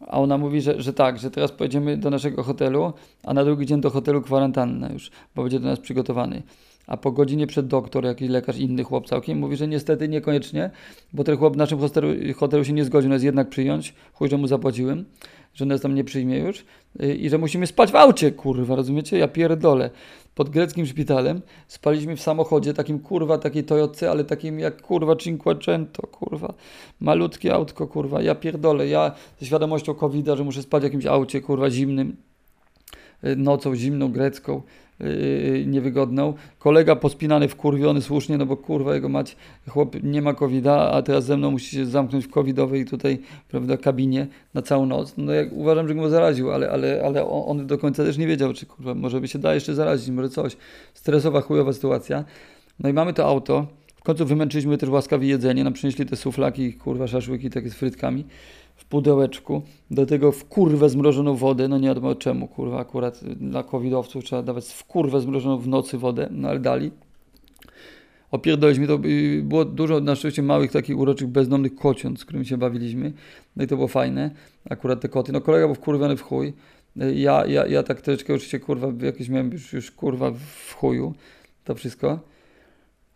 A 0.00 0.20
ona 0.20 0.38
mówi, 0.38 0.60
że, 0.60 0.82
że 0.82 0.92
tak, 0.92 1.18
że 1.18 1.30
teraz 1.30 1.52
pojedziemy 1.52 1.96
do 1.96 2.10
naszego 2.10 2.42
hotelu, 2.42 2.92
a 3.24 3.34
na 3.34 3.44
drugi 3.44 3.66
dzień 3.66 3.80
do 3.80 3.90
hotelu 3.90 4.22
kwarantanna 4.22 4.92
już, 4.92 5.10
bo 5.34 5.42
będzie 5.42 5.60
do 5.60 5.68
nas 5.68 5.80
przygotowany. 5.80 6.42
A 6.86 6.96
po 6.96 7.12
godzinie 7.12 7.46
przed 7.46 7.66
doktor, 7.66 8.04
jakiś 8.04 8.28
lekarz, 8.28 8.56
inny 8.56 8.84
chłop 8.84 9.08
całkiem, 9.08 9.38
mówi, 9.38 9.56
że 9.56 9.68
niestety 9.68 10.08
niekoniecznie, 10.08 10.70
bo 11.12 11.24
ten 11.24 11.36
chłop 11.36 11.54
w 11.54 11.56
naszym 11.56 11.78
hotelu, 11.78 12.08
hotelu 12.36 12.64
się 12.64 12.72
nie 12.72 12.84
zgodził 12.84 13.10
nas 13.10 13.22
jednak 13.22 13.48
przyjąć, 13.48 13.94
chuj, 14.12 14.28
że 14.28 14.36
mu 14.36 14.46
zapłaciłem, 14.46 15.04
że 15.54 15.64
nas 15.64 15.80
tam 15.80 15.94
nie 15.94 16.04
przyjmie 16.04 16.38
już 16.38 16.64
y, 17.02 17.14
i 17.14 17.30
że 17.30 17.38
musimy 17.38 17.66
spać 17.66 17.92
w 17.92 17.96
aucie, 17.96 18.32
kurwa, 18.32 18.76
rozumiecie? 18.76 19.18
Ja 19.18 19.28
pierdolę 19.28 19.90
pod 20.36 20.48
greckim 20.48 20.86
szpitalem. 20.86 21.42
Spaliśmy 21.68 22.16
w 22.16 22.20
samochodzie, 22.20 22.74
takim 22.74 22.98
kurwa, 22.98 23.38
takiej 23.38 23.64
Toyotce, 23.64 24.10
ale 24.10 24.24
takim 24.24 24.60
jak 24.60 24.82
kurwa 24.82 25.16
Cinquecento, 25.16 26.06
kurwa. 26.06 26.54
Malutkie 27.00 27.54
autko, 27.54 27.86
kurwa. 27.86 28.22
Ja 28.22 28.34
pierdolę, 28.34 28.88
ja 28.88 29.12
ze 29.40 29.46
świadomością 29.46 29.94
covid 29.94 30.26
że 30.26 30.44
muszę 30.44 30.62
spać 30.62 30.80
w 30.80 30.84
jakimś 30.84 31.06
aucie, 31.06 31.40
kurwa, 31.40 31.70
zimnym, 31.70 32.16
y, 33.24 33.36
nocą 33.36 33.76
zimną, 33.76 34.12
grecką. 34.12 34.62
Yy, 35.00 35.64
niewygodną. 35.66 36.34
Kolega 36.58 36.96
pospinany, 36.96 37.48
wkurwiony 37.48 38.02
słusznie, 38.02 38.38
no 38.38 38.46
bo 38.46 38.56
kurwa 38.56 38.94
jego 38.94 39.08
mać, 39.08 39.36
chłop 39.68 39.96
nie 40.02 40.22
ma 40.22 40.34
covid 40.34 40.66
a 40.66 41.02
teraz 41.02 41.24
ze 41.24 41.36
mną 41.36 41.50
musi 41.50 41.76
się 41.76 41.86
zamknąć 41.86 42.26
w 42.26 42.30
covidowej 42.30 42.84
tutaj, 42.84 43.18
prawda, 43.48 43.76
kabinie 43.76 44.26
na 44.54 44.62
całą 44.62 44.86
noc. 44.86 45.14
No 45.16 45.32
jak 45.32 45.52
uważam, 45.52 45.88
że 45.88 45.94
go 45.94 46.10
zaraził, 46.10 46.52
ale, 46.52 46.70
ale, 46.70 47.02
ale 47.04 47.26
on 47.26 47.66
do 47.66 47.78
końca 47.78 48.04
też 48.04 48.18
nie 48.18 48.26
wiedział, 48.26 48.52
czy 48.52 48.66
kurwa, 48.66 48.94
może 48.94 49.20
by 49.20 49.28
się 49.28 49.38
da 49.38 49.54
jeszcze 49.54 49.74
zarazić, 49.74 50.08
może 50.08 50.28
coś. 50.28 50.56
Stresowa, 50.94 51.40
chujowa 51.40 51.72
sytuacja. 51.72 52.24
No 52.80 52.88
i 52.88 52.92
mamy 52.92 53.12
to 53.12 53.26
auto. 53.26 53.66
W 53.96 54.02
końcu 54.02 54.26
wymęczyliśmy 54.26 54.78
też 54.78 54.88
łaskawie 54.88 55.28
jedzenie, 55.28 55.64
nam 55.64 55.72
przynieśli 55.72 56.06
te 56.06 56.16
suflaki, 56.16 56.74
kurwa, 56.74 57.06
szaszłyki 57.06 57.50
takie 57.50 57.70
z 57.70 57.74
frytkami 57.74 58.24
pudełeczku, 58.88 59.62
do 59.90 60.06
tego 60.06 60.32
w 60.32 60.44
kurwę 60.44 60.88
zmrożoną 60.88 61.34
wodę, 61.34 61.68
no 61.68 61.78
nie 61.78 61.88
wiadomo 61.88 62.14
czemu, 62.14 62.48
kurwa, 62.48 62.78
akurat 62.78 63.24
dla 63.24 63.62
covidowców 63.62 64.24
trzeba 64.24 64.42
dawać 64.42 64.66
w 64.66 64.84
kurwę 64.84 65.20
zmrożoną 65.20 65.58
w 65.58 65.68
nocy 65.68 65.98
wodę, 65.98 66.28
no 66.30 66.48
ale 66.48 66.60
dali. 66.60 66.90
Opierdoliśmy 68.30 68.86
to, 68.86 68.98
było 69.42 69.64
dużo 69.64 70.00
na 70.00 70.14
szczęście 70.14 70.42
małych 70.42 70.72
takich 70.72 70.98
uroczych 70.98 71.28
bezdomnych 71.28 71.74
kociąt, 71.74 72.20
z 72.20 72.24
którymi 72.24 72.46
się 72.46 72.56
bawiliśmy, 72.56 73.12
no 73.56 73.64
i 73.64 73.66
to 73.66 73.76
było 73.76 73.88
fajne, 73.88 74.30
akurat 74.70 75.00
te 75.00 75.08
koty, 75.08 75.32
no 75.32 75.40
kolega 75.40 75.66
był 75.66 75.74
wkurwiony 75.74 76.16
w 76.16 76.22
chuj, 76.22 76.52
ja, 77.14 77.46
ja, 77.46 77.66
ja 77.66 77.82
tak 77.82 78.00
troszeczkę 78.00 78.34
oczywiście 78.34 78.60
kurwa, 78.60 78.92
jakieś 79.00 79.28
miałem 79.28 79.52
już, 79.52 79.72
już 79.72 79.90
kurwa 79.90 80.30
w 80.30 80.74
chuju, 80.74 81.14
to 81.64 81.74
wszystko. 81.74 82.18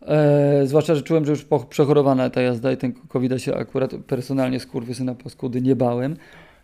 E, 0.07 0.67
zwłaszcza, 0.67 0.95
że 0.95 1.03
czułem, 1.03 1.25
że 1.25 1.31
już 1.31 1.47
przechorowana 1.69 2.31
ta 2.31 2.41
jazda 2.41 2.73
i 2.73 2.77
ten 2.77 2.93
covid 3.09 3.43
się 3.43 3.55
akurat 3.55 3.95
personalnie 4.07 4.59
na 5.01 5.15
paskudy 5.15 5.63
nie 5.63 5.77
bałem. 5.77 6.17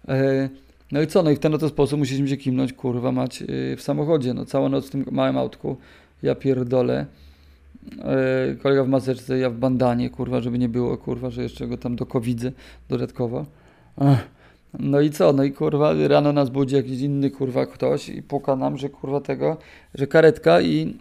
E, 0.08 0.48
no 0.92 1.02
i 1.02 1.06
co? 1.06 1.22
No 1.22 1.30
i 1.30 1.36
w 1.36 1.38
ten 1.38 1.54
oto 1.54 1.68
sposób 1.68 1.98
musieliśmy 1.98 2.28
się 2.28 2.36
kimnąć, 2.36 2.72
kurwa, 2.72 3.12
mać 3.12 3.42
e, 3.42 3.46
w 3.76 3.82
samochodzie. 3.82 4.34
No 4.34 4.44
całą 4.44 4.68
noc 4.68 4.86
w 4.86 4.90
tym 4.90 5.04
małym 5.10 5.38
autku. 5.38 5.76
Ja 6.22 6.34
pierdolę. 6.34 7.06
E, 8.04 8.54
kolega 8.54 8.84
w 8.84 8.88
maseczce, 8.88 9.38
ja 9.38 9.50
w 9.50 9.54
bandanie, 9.54 10.10
kurwa, 10.10 10.40
żeby 10.40 10.58
nie 10.58 10.68
było, 10.68 10.96
kurwa, 10.96 11.30
że 11.30 11.42
jeszcze 11.42 11.66
go 11.66 11.76
tam 11.76 11.96
dokowidzę 11.96 12.52
dodatkowo. 12.88 13.46
No 14.78 15.00
i 15.00 15.10
co? 15.10 15.32
No 15.32 15.44
i 15.44 15.52
kurwa, 15.52 15.94
rano 16.08 16.32
nas 16.32 16.50
budzi 16.50 16.76
jakiś 16.76 17.00
inny 17.00 17.30
kurwa 17.30 17.66
ktoś 17.66 18.08
i 18.08 18.22
puka 18.22 18.56
nam, 18.56 18.76
że 18.76 18.88
kurwa 18.88 19.20
tego, 19.20 19.56
że 19.94 20.06
karetka 20.06 20.60
i 20.60 20.96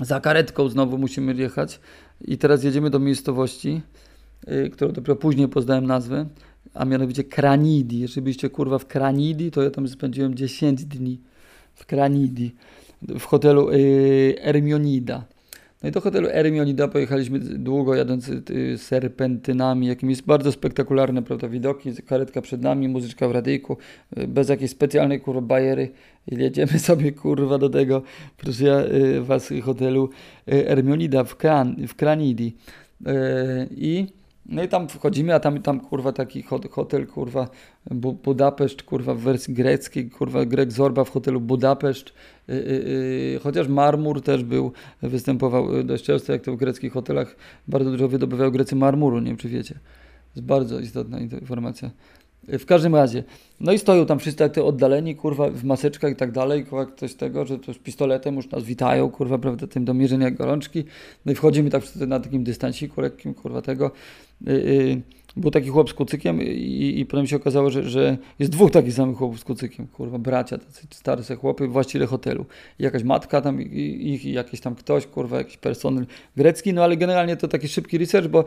za 0.00 0.20
karetką 0.20 0.68
znowu 0.68 0.98
musimy 0.98 1.34
jechać 1.34 1.80
i 2.20 2.38
teraz 2.38 2.64
jedziemy 2.64 2.90
do 2.90 2.98
miejscowości, 2.98 3.80
yy, 4.46 4.70
którą 4.70 4.92
dopiero 4.92 5.16
później 5.16 5.48
poznałem 5.48 5.86
nazwę, 5.86 6.26
a 6.74 6.84
mianowicie 6.84 7.24
Kranidi. 7.24 8.00
Jeżeli 8.00 8.22
byście 8.22 8.50
kurwa 8.50 8.78
w 8.78 8.86
Kranidi, 8.86 9.50
to 9.50 9.62
ja 9.62 9.70
tam 9.70 9.88
spędziłem 9.88 10.34
10 10.34 10.84
dni 10.84 11.20
w 11.74 11.86
Kranidi, 11.86 12.54
w 13.02 13.24
hotelu 13.24 13.70
yy, 13.72 14.34
Ermionida. 14.40 15.24
No 15.84 15.88
i 15.88 15.92
do 15.92 16.00
hotelu 16.00 16.28
Ermionida 16.30 16.88
pojechaliśmy 16.88 17.38
długo 17.38 17.94
jadąc 17.94 18.28
y, 18.28 18.78
serpentynami, 18.78 19.86
jakimiś 19.86 20.22
bardzo 20.22 20.52
spektakularne 20.52 21.22
prawda, 21.22 21.48
widoki, 21.48 21.90
karetka 22.06 22.42
przed 22.42 22.62
nami, 22.62 22.88
muzyczka 22.88 23.28
w 23.28 23.32
radyjku, 23.32 23.76
y, 24.18 24.28
bez 24.28 24.48
jakiejś 24.48 24.70
specjalnej 24.70 25.20
kurwa 25.20 25.40
bajery. 25.40 25.90
Jedziemy 26.26 26.78
sobie 26.88 27.12
kurwa 27.12 27.58
do 27.58 27.68
tego, 27.68 28.02
proszę 28.36 28.64
ja, 28.64 28.80
y, 28.80 29.22
was 29.22 29.52
hotelu 29.62 30.10
Ermionida 30.46 31.24
w, 31.24 31.36
Kran, 31.36 31.76
w 31.88 31.94
Kranidi. 31.94 32.56
I 33.70 34.06
no 34.46 34.62
i 34.62 34.68
tam 34.68 34.88
wchodzimy, 34.88 35.34
a 35.34 35.40
tam, 35.40 35.62
tam 35.62 35.80
kurwa 35.80 36.12
taki 36.12 36.42
hotel, 36.70 37.06
kurwa 37.06 37.48
Budapeszt, 38.24 38.82
kurwa 38.82 39.14
w 39.14 39.18
wersji 39.18 39.54
greckiej, 39.54 40.10
kurwa 40.10 40.44
Grek 40.44 40.72
Zorba 40.72 41.04
w 41.04 41.10
hotelu 41.10 41.40
Budapeszt. 41.40 42.12
Yy, 42.48 42.54
yy, 42.54 43.40
chociaż 43.42 43.68
marmur 43.68 44.22
też 44.22 44.44
był, 44.44 44.72
występował 45.02 45.82
dość 45.82 46.04
często, 46.04 46.32
jak 46.32 46.42
to 46.42 46.52
w 46.52 46.56
greckich 46.56 46.92
hotelach 46.92 47.36
bardzo 47.68 47.90
dużo 47.90 48.08
wydobywają 48.08 48.50
Grecy 48.50 48.76
marmuru, 48.76 49.20
nie 49.20 49.26
wiem 49.26 49.36
czy 49.36 49.48
wiecie. 49.48 49.74
To 49.74 50.40
jest 50.40 50.46
bardzo 50.46 50.80
istotna 50.80 51.20
informacja. 51.20 51.90
W 52.48 52.66
każdym 52.66 52.94
razie, 52.94 53.24
no 53.60 53.72
i 53.72 53.78
stoją 53.78 54.06
tam 54.06 54.18
wszyscy 54.18 54.38
tak 54.38 54.58
oddaleni, 54.58 55.16
kurwa, 55.16 55.50
w 55.50 55.64
maseczkach 55.64 56.12
i 56.12 56.16
tak 56.16 56.32
dalej, 56.32 56.64
kurwa, 56.64 56.92
coś 56.96 57.14
tego, 57.14 57.46
że 57.46 57.58
to 57.58 57.74
z 57.74 57.78
pistoletem 57.78 58.36
już 58.36 58.50
nas 58.50 58.64
witają, 58.64 59.10
kurwa, 59.10 59.38
prawda, 59.38 59.66
tym 59.66 59.84
do 59.84 59.94
mierzenia 59.94 60.30
gorączki. 60.30 60.84
No 61.26 61.32
i 61.32 61.34
wchodzimy 61.34 61.70
tak 61.70 61.82
wszyscy 61.82 62.06
na 62.06 62.20
takim 62.20 62.44
dystansiku 62.44 63.00
lekkim, 63.00 63.34
kurwa, 63.34 63.62
tego. 63.62 63.90
Yy, 64.40 64.54
yy, 64.54 65.00
był 65.36 65.50
taki 65.50 65.68
chłop 65.68 65.90
z 65.90 65.94
kucykiem 65.94 66.42
i, 66.42 66.94
i 67.00 67.06
potem 67.06 67.26
się 67.26 67.36
okazało, 67.36 67.70
że, 67.70 67.82
że 67.82 68.16
jest 68.38 68.52
dwóch 68.52 68.70
takich 68.70 68.94
samych 68.94 69.16
chłopów 69.16 69.40
z 69.40 69.44
kucykiem, 69.44 69.86
kurwa, 69.86 70.18
bracia, 70.18 70.58
tacy 70.58 70.86
starsze 70.90 71.36
chłopy, 71.36 71.68
właściciele 71.68 72.06
hotelu. 72.06 72.46
I 72.78 72.82
jakaś 72.82 73.02
matka 73.02 73.40
tam, 73.40 73.62
ich 73.62 74.24
i 74.24 74.32
jakiś 74.32 74.60
tam 74.60 74.74
ktoś, 74.74 75.06
kurwa, 75.06 75.38
jakiś 75.38 75.56
personel 75.56 76.06
grecki, 76.36 76.72
no 76.72 76.84
ale 76.84 76.96
generalnie 76.96 77.36
to 77.36 77.48
taki 77.48 77.68
szybki 77.68 77.98
research, 77.98 78.28
bo 78.28 78.44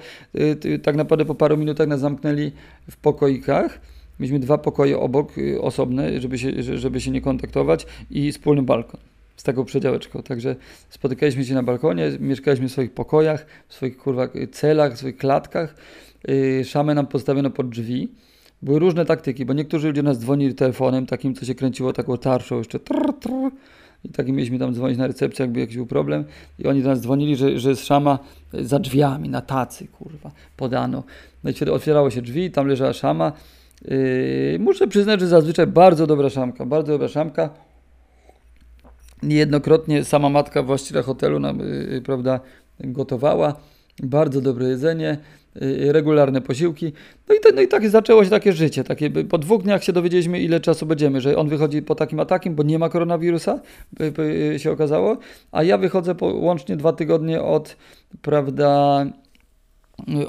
y, 0.66 0.80
tak 0.80 0.96
naprawdę 0.96 1.26
po 1.26 1.36
paru 1.36 1.58
minutach 1.58 1.88
nas 1.88 2.00
zamknęli 2.00 2.52
w 2.92 2.98
pokoikach. 2.98 3.82
Mieliśmy 4.20 4.40
dwa 4.40 4.58
pokoje 4.58 5.00
obok, 5.00 5.38
y, 5.38 5.62
osobne, 5.62 6.22
żeby 6.22 6.40
się, 6.40 6.64
żeby 6.64 7.02
się 7.02 7.12
nie 7.12 7.22
kontaktować 7.22 7.86
i 8.12 8.32
wspólny 8.32 8.62
balkon 8.64 9.00
z 9.38 9.44
taką 9.44 9.66
przedziałeczką. 9.66 10.24
Także 10.24 10.56
spotykaliśmy 10.90 11.46
się 11.46 11.54
na 11.54 11.64
balkonie, 11.64 12.12
mieszkaliśmy 12.20 12.70
w 12.70 12.72
swoich 12.72 12.92
pokojach, 12.92 13.46
w 13.68 13.74
swoich 13.74 13.98
kurwa 13.98 14.28
celach, 14.52 14.94
w 14.94 14.98
swoich 14.98 15.18
klatkach. 15.18 15.76
Yy, 16.28 16.66
szamę 16.66 16.96
nam 16.96 17.08
postawiono 17.08 17.50
pod 17.50 17.70
drzwi. 17.70 18.12
Były 18.62 18.80
różne 18.80 19.06
taktyki, 19.06 19.46
bo 19.46 19.54
niektórzy 19.54 19.88
ludzie 19.88 20.04
nas 20.04 20.20
dzwonili 20.20 20.56
telefonem, 20.56 21.06
takim, 21.06 21.36
co 21.36 21.46
się 21.46 21.56
kręciło 21.56 21.94
taką 21.94 22.18
tarczą, 22.18 22.58
jeszcze 22.58 22.80
trr, 22.80 23.14
trr, 23.20 23.52
i 24.04 24.10
takim 24.10 24.36
mieliśmy 24.36 24.60
tam 24.60 24.74
dzwonić 24.74 24.98
na 24.98 25.08
recepcję, 25.08 25.44
jakby 25.44 25.60
jakiś 25.60 25.76
był 25.76 25.86
problem. 25.86 26.26
I 26.60 26.68
oni 26.68 26.84
do 26.84 26.90
nas 26.90 27.02
dzwonili, 27.02 27.36
że, 27.36 27.60
że 27.60 27.70
jest 27.70 27.86
szama 27.86 28.20
za 28.54 28.80
drzwiami, 28.80 29.30
na 29.30 29.42
tacy, 29.42 29.88
kurwa, 29.88 30.32
podano. 30.58 31.04
No 31.44 31.50
i 31.50 31.54
wtedy 31.54 31.74
otwierało 31.74 32.10
się 32.10 32.22
drzwi, 32.22 32.52
tam 32.52 32.68
leżała 32.68 32.94
szama. 32.94 33.32
Yy, 33.86 34.58
muszę 34.60 34.88
przyznać, 34.88 35.20
że 35.20 35.28
zazwyczaj 35.28 35.68
bardzo 35.68 36.08
dobra 36.08 36.30
szamka, 36.30 36.66
bardzo 36.66 36.92
dobra 36.92 37.08
szamka. 37.08 37.50
Niejednokrotnie 39.24 40.04
sama 40.04 40.30
matka 40.30 40.64
właściciela 40.64 41.02
hotelu 41.02 41.40
nam, 41.40 41.60
yy, 41.60 42.02
prawda, 42.02 42.40
gotowała. 42.80 43.56
bardzo 44.04 44.42
dobre 44.42 44.68
jedzenie, 44.68 45.12
y, 45.12 45.18
regularne 45.92 46.42
posiłki. 46.42 46.94
No 47.30 47.36
i, 47.36 47.38
no 47.56 47.62
i 47.62 47.68
tak 47.68 47.90
zaczęło 47.90 48.24
się 48.24 48.30
takie 48.30 48.54
życie. 48.54 48.84
Takie, 48.84 49.10
po 49.10 49.38
dwóch 49.38 49.64
dniach 49.64 49.84
się 49.84 49.94
dowiedzieliśmy, 49.94 50.40
ile 50.40 50.60
czasu 50.60 50.86
będziemy, 50.86 51.22
że 51.22 51.38
on 51.38 51.50
wychodzi 51.50 51.82
po 51.82 51.96
takim 51.96 52.20
atakiem, 52.20 52.56
bo 52.56 52.64
nie 52.64 52.80
ma 52.80 52.90
koronawirusa, 52.90 53.60
się 54.58 54.72
okazało, 54.72 55.18
a 55.52 55.64
ja 55.64 55.78
wychodzę 55.78 56.16
po 56.16 56.26
łącznie 56.26 56.78
dwa 56.78 56.94
tygodnie 56.94 57.42
od, 57.42 57.78
prawda, 58.22 59.06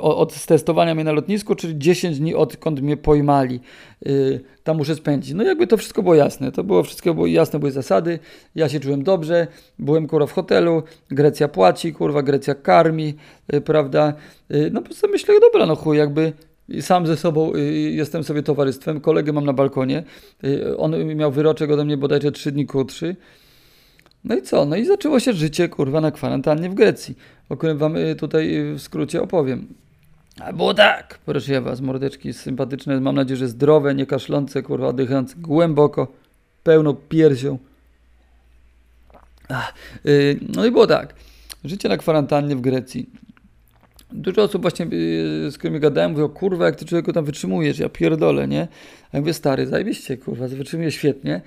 od 0.01 0.47
testowania 0.47 0.95
mnie 0.95 1.05
na 1.05 1.13
lotnisku, 1.13 1.55
czyli 1.55 1.79
10 1.79 2.19
dni 2.19 2.35
odkąd 2.35 2.81
mnie 2.81 2.97
pojmali. 2.97 3.61
Yy, 4.07 4.41
tam 4.65 4.77
muszę 4.77 4.95
spędzić. 4.95 5.35
No 5.35 5.45
jakby 5.45 5.67
to 5.67 5.77
wszystko 5.77 6.03
było 6.03 6.15
jasne. 6.15 6.53
To 6.53 6.65
było 6.65 6.83
wszystko 6.83 7.15
było 7.15 7.27
jasne, 7.27 7.59
były 7.59 7.73
zasady. 7.73 8.19
Ja 8.55 8.69
się 8.69 8.81
czułem 8.81 9.03
dobrze. 9.03 9.47
Byłem 9.79 10.07
kurwa 10.07 10.27
w 10.27 10.33
hotelu. 10.33 10.83
Grecja 11.11 11.49
płaci, 11.49 11.93
kurwa, 11.93 12.23
Grecja 12.23 12.55
karmi, 12.55 13.15
yy, 13.53 13.61
prawda? 13.61 14.13
No 14.73 14.81
po 14.81 14.87
prostu 14.87 15.09
myślę, 15.09 15.35
dobra, 15.41 15.67
no 15.67 15.77
chuj, 15.77 15.99
jakby 15.99 16.33
sam 16.81 17.07
ze 17.07 17.17
sobą 17.17 17.55
y, 17.55 17.61
jestem 17.91 18.25
sobie 18.25 18.43
towarzystwem. 18.43 19.01
Kolegę 19.01 19.33
mam 19.33 19.45
na 19.45 19.53
balkonie. 19.53 20.05
Y, 20.45 20.77
on 20.77 21.15
miał 21.15 21.33
wyroczek 21.33 21.71
ode 21.71 21.85
mnie 21.85 21.97
bodajże 21.97 22.33
3 22.33 22.53
dni 22.53 22.67
krótszy. 22.67 23.17
No 24.25 24.37
i 24.37 24.43
co? 24.43 24.65
No 24.65 24.77
i 24.77 24.85
zaczęło 24.85 25.21
się 25.21 25.33
życie, 25.33 25.69
kurwa, 25.69 26.01
na 26.01 26.11
kwarantannie 26.11 26.71
w 26.71 26.75
Grecji, 26.75 27.19
o 27.49 27.57
którym 27.57 27.79
wam 27.79 27.97
y, 27.97 28.17
tutaj 28.17 28.57
y, 28.57 28.75
w 28.75 28.83
skrócie 28.83 29.23
opowiem. 29.23 29.75
A 30.41 30.53
było 30.53 30.75
tak, 30.75 31.19
proszę 31.27 31.61
was, 31.61 31.81
mordeczki 31.81 32.33
sympatyczne, 32.33 33.01
mam 33.01 33.15
nadzieję, 33.15 33.37
że 33.37 33.49
zdrowe, 33.49 33.95
nie 33.95 34.07
kaszlące, 34.07 34.63
kurwa, 34.63 34.87
oddychające 34.87 35.37
głęboko, 35.37 36.13
pełno 36.63 36.95
piersią. 36.95 37.59
Ach, 39.49 39.75
yy, 40.05 40.39
no 40.55 40.67
i 40.67 40.71
było 40.71 40.87
tak, 40.87 41.15
życie 41.65 41.89
na 41.89 41.97
kwarantannie 41.97 42.57
w 42.57 42.61
Grecji. 42.61 43.11
Dużo 44.13 44.43
osób 44.43 44.63
właśnie, 44.63 44.87
yy, 44.87 45.51
z 45.51 45.59
którymi 45.59 45.81
gadałem, 45.81 46.11
mówią, 46.11 46.29
kurwa, 46.29 46.67
jak 46.67 46.77
ty 46.77 46.85
człowieku 46.85 47.13
tam 47.13 47.25
wytrzymujesz, 47.25 47.79
ja 47.79 47.89
pierdolę, 47.89 48.49
nie? 48.49 48.69
A 49.13 49.17
ja 49.17 49.21
mówię, 49.21 49.35
stary, 49.35 49.67
zajebiście, 49.67 50.17
kurwa, 50.17 50.49
wytrzymuję 50.49 50.91
świetnie 50.91 51.41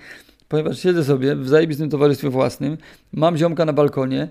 ponieważ 0.51 0.79
siedzę 0.79 1.03
sobie 1.03 1.35
w 1.35 1.49
zajebistym 1.49 1.89
towarzystwie 1.89 2.29
własnym, 2.29 2.77
mam 3.13 3.37
ziomka 3.37 3.65
na 3.65 3.73
balkonie, 3.73 4.27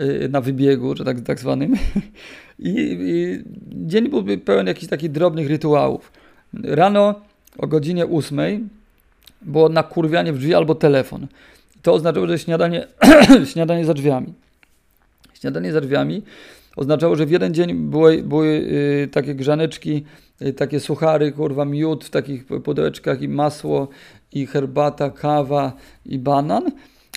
y, 0.00 0.28
na 0.28 0.40
wybiegu, 0.40 0.96
że 0.96 1.04
tak, 1.04 1.20
tak 1.20 1.40
zwanym 1.40 1.74
I, 2.58 2.98
i 3.00 3.44
dzień 3.86 4.08
byłby 4.08 4.38
pełen 4.38 4.66
jakichś 4.66 4.90
takich 4.90 5.10
drobnych 5.10 5.48
rytuałów. 5.48 6.12
Rano 6.64 7.20
o 7.58 7.66
godzinie 7.66 8.06
8 8.06 8.68
było 9.42 9.68
nakurwianie 9.68 10.32
w 10.32 10.38
drzwi 10.38 10.54
albo 10.54 10.74
telefon. 10.74 11.26
To 11.82 11.92
oznaczało, 11.92 12.26
że 12.26 12.38
śniadanie, 12.38 12.86
śniadanie 13.52 13.84
za 13.84 13.94
drzwiami. 13.94 14.32
Śniadanie 15.34 15.72
za 15.72 15.80
drzwiami 15.80 16.22
oznaczało, 16.76 17.16
że 17.16 17.26
w 17.26 17.30
jeden 17.30 17.54
dzień 17.54 17.74
były, 17.74 18.22
były 18.22 18.46
y, 18.46 19.08
takie 19.12 19.34
grzaneczki, 19.34 20.04
y, 20.42 20.52
takie 20.52 20.80
suchary, 20.80 21.32
kurwa, 21.32 21.64
miód 21.64 22.04
w 22.04 22.10
takich 22.10 22.46
pudełeczkach 22.46 23.22
i 23.22 23.28
masło 23.28 23.88
i 24.32 24.46
herbata, 24.46 25.10
kawa 25.10 25.72
i 26.06 26.18
banan, 26.18 26.70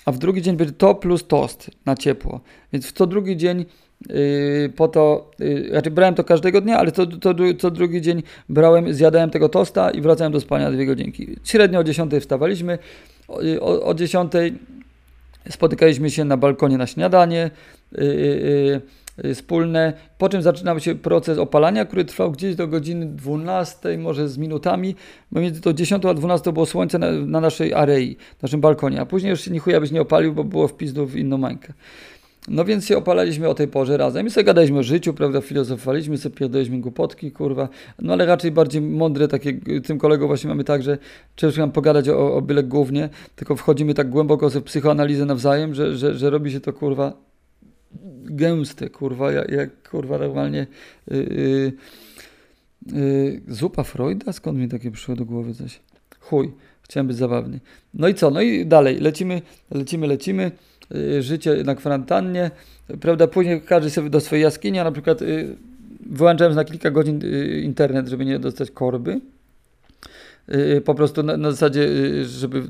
a 0.04 0.12
w 0.12 0.18
drugi 0.18 0.42
dzień 0.42 0.56
będzie 0.56 0.74
to 0.74 0.94
plus 0.94 1.26
tost 1.26 1.70
na 1.86 1.94
ciepło. 1.94 2.40
Więc 2.72 2.86
w 2.86 2.92
co 2.92 3.06
drugi 3.06 3.36
dzień 3.36 3.64
Yy, 4.08 4.72
po 4.76 4.88
to, 4.88 5.30
znaczy 5.70 5.90
brałem 5.90 6.14
to 6.14 6.24
każdego 6.24 6.60
dnia, 6.60 6.78
ale 6.78 6.92
to, 6.92 7.06
to, 7.06 7.34
co 7.58 7.70
drugi 7.70 8.00
dzień 8.00 8.22
brałem, 8.48 8.94
zjadałem 8.94 9.30
tego 9.30 9.48
tosta 9.48 9.90
i 9.90 10.00
wracałem 10.00 10.32
do 10.32 10.40
spania 10.40 10.70
dwie 10.70 10.86
godzinki. 10.86 11.36
Średnio 11.44 11.80
o 11.80 11.84
10 11.84 12.12
wstawaliśmy, 12.20 12.78
o, 13.28 13.40
o, 13.60 13.86
o 13.86 13.94
10 13.94 14.32
spotykaliśmy 15.50 16.10
się 16.10 16.24
na 16.24 16.36
balkonie 16.36 16.78
na 16.78 16.86
śniadanie. 16.86 17.50
Yy, 17.92 18.02
Y, 18.02 18.80
wspólne, 19.34 19.92
po 20.18 20.28
czym 20.28 20.42
zaczynał 20.42 20.80
się 20.80 20.94
proces 20.94 21.38
opalania, 21.38 21.84
który 21.84 22.04
trwał 22.04 22.32
gdzieś 22.32 22.54
do 22.54 22.68
godziny 22.68 23.06
12, 23.06 23.98
może 23.98 24.28
z 24.28 24.38
minutami, 24.38 24.94
bo 25.32 25.40
między 25.40 25.60
to 25.60 25.72
10 25.72 26.04
a 26.04 26.14
12 26.14 26.52
było 26.52 26.66
słońce 26.66 26.98
na, 26.98 27.12
na 27.12 27.40
naszej 27.40 27.74
arei, 27.74 28.16
naszym 28.42 28.60
balkonie, 28.60 29.00
a 29.00 29.06
później 29.06 29.30
już 29.30 29.40
się 29.40 29.50
nichuja 29.50 29.80
byś 29.80 29.90
nie 29.90 30.00
opalił, 30.00 30.34
bo 30.34 30.44
było 30.44 30.68
w 30.68 30.76
pizdu 30.76 31.06
w 31.06 31.16
inną 31.16 31.38
mańkę. 31.38 31.72
No 32.48 32.64
więc 32.64 32.86
się 32.86 32.98
opalaliśmy 32.98 33.48
o 33.48 33.54
tej 33.54 33.68
porze 33.68 33.96
razem. 33.96 34.26
I 34.26 34.30
sobie 34.30 34.44
gadaliśmy 34.44 34.78
o 34.78 34.82
życiu, 34.82 35.14
prawda, 35.14 35.40
filozofowaliśmy 35.40 36.18
sobie, 36.18 36.36
pierdoliśmy 36.36 36.78
głupotki, 36.80 37.32
kurwa, 37.32 37.68
no 38.02 38.12
ale 38.12 38.26
raczej 38.26 38.50
bardziej 38.50 38.82
mądre 38.82 39.28
takie, 39.28 39.60
tym 39.84 39.98
kolegom 39.98 40.28
właśnie 40.28 40.48
mamy 40.48 40.64
tak, 40.64 40.82
że 40.82 40.98
trzeba 41.34 41.52
nam 41.56 41.72
pogadać 41.72 42.08
o, 42.08 42.34
o 42.34 42.42
byle 42.42 42.62
głównie, 42.62 43.08
tylko 43.36 43.56
wchodzimy 43.56 43.94
tak 43.94 44.10
głęboko 44.10 44.50
w 44.50 44.62
psychoanalizę 44.62 45.24
nawzajem, 45.24 45.74
że, 45.74 45.96
że, 45.96 46.14
że 46.14 46.30
robi 46.30 46.52
się 46.52 46.60
to, 46.60 46.72
kurwa, 46.72 47.12
gęste, 48.24 48.90
kurwa, 48.90 49.32
jak, 49.32 49.50
jak 49.50 49.90
kurwa 49.90 50.18
normalnie 50.18 50.66
yy, 51.10 51.72
yy, 52.86 53.40
zupa 53.48 53.82
Freuda? 53.82 54.32
Skąd 54.32 54.58
mi 54.58 54.68
takie 54.68 54.90
przyszło 54.90 55.16
do 55.16 55.24
głowy 55.24 55.54
coś? 55.54 55.80
Chuj, 56.20 56.52
chciałem 56.82 57.06
być 57.06 57.16
zabawny. 57.16 57.60
No 57.94 58.08
i 58.08 58.14
co? 58.14 58.30
No 58.30 58.40
i 58.40 58.66
dalej, 58.66 58.98
lecimy, 58.98 59.42
lecimy, 59.70 60.06
lecimy. 60.06 60.50
Yy, 60.90 61.22
życie 61.22 61.64
na 61.64 61.74
kwarantannie, 61.74 62.50
prawda? 63.00 63.26
Później 63.26 63.60
każdy 63.60 63.90
sobie 63.90 64.10
do 64.10 64.20
swojej 64.20 64.42
jaskini, 64.42 64.78
a 64.78 64.84
na 64.84 64.92
przykład 64.92 65.20
yy, 65.20 65.56
wyłączałem 66.10 66.54
na 66.54 66.64
kilka 66.64 66.90
godzin 66.90 67.20
y, 67.24 67.60
internet, 67.60 68.08
żeby 68.08 68.24
nie 68.24 68.38
dostać 68.38 68.70
korby. 68.70 69.20
Y, 70.54 70.80
po 70.80 70.94
prostu 70.94 71.22
na, 71.22 71.36
na 71.36 71.50
zasadzie, 71.50 71.82
y, 71.82 72.24
żeby 72.24 72.62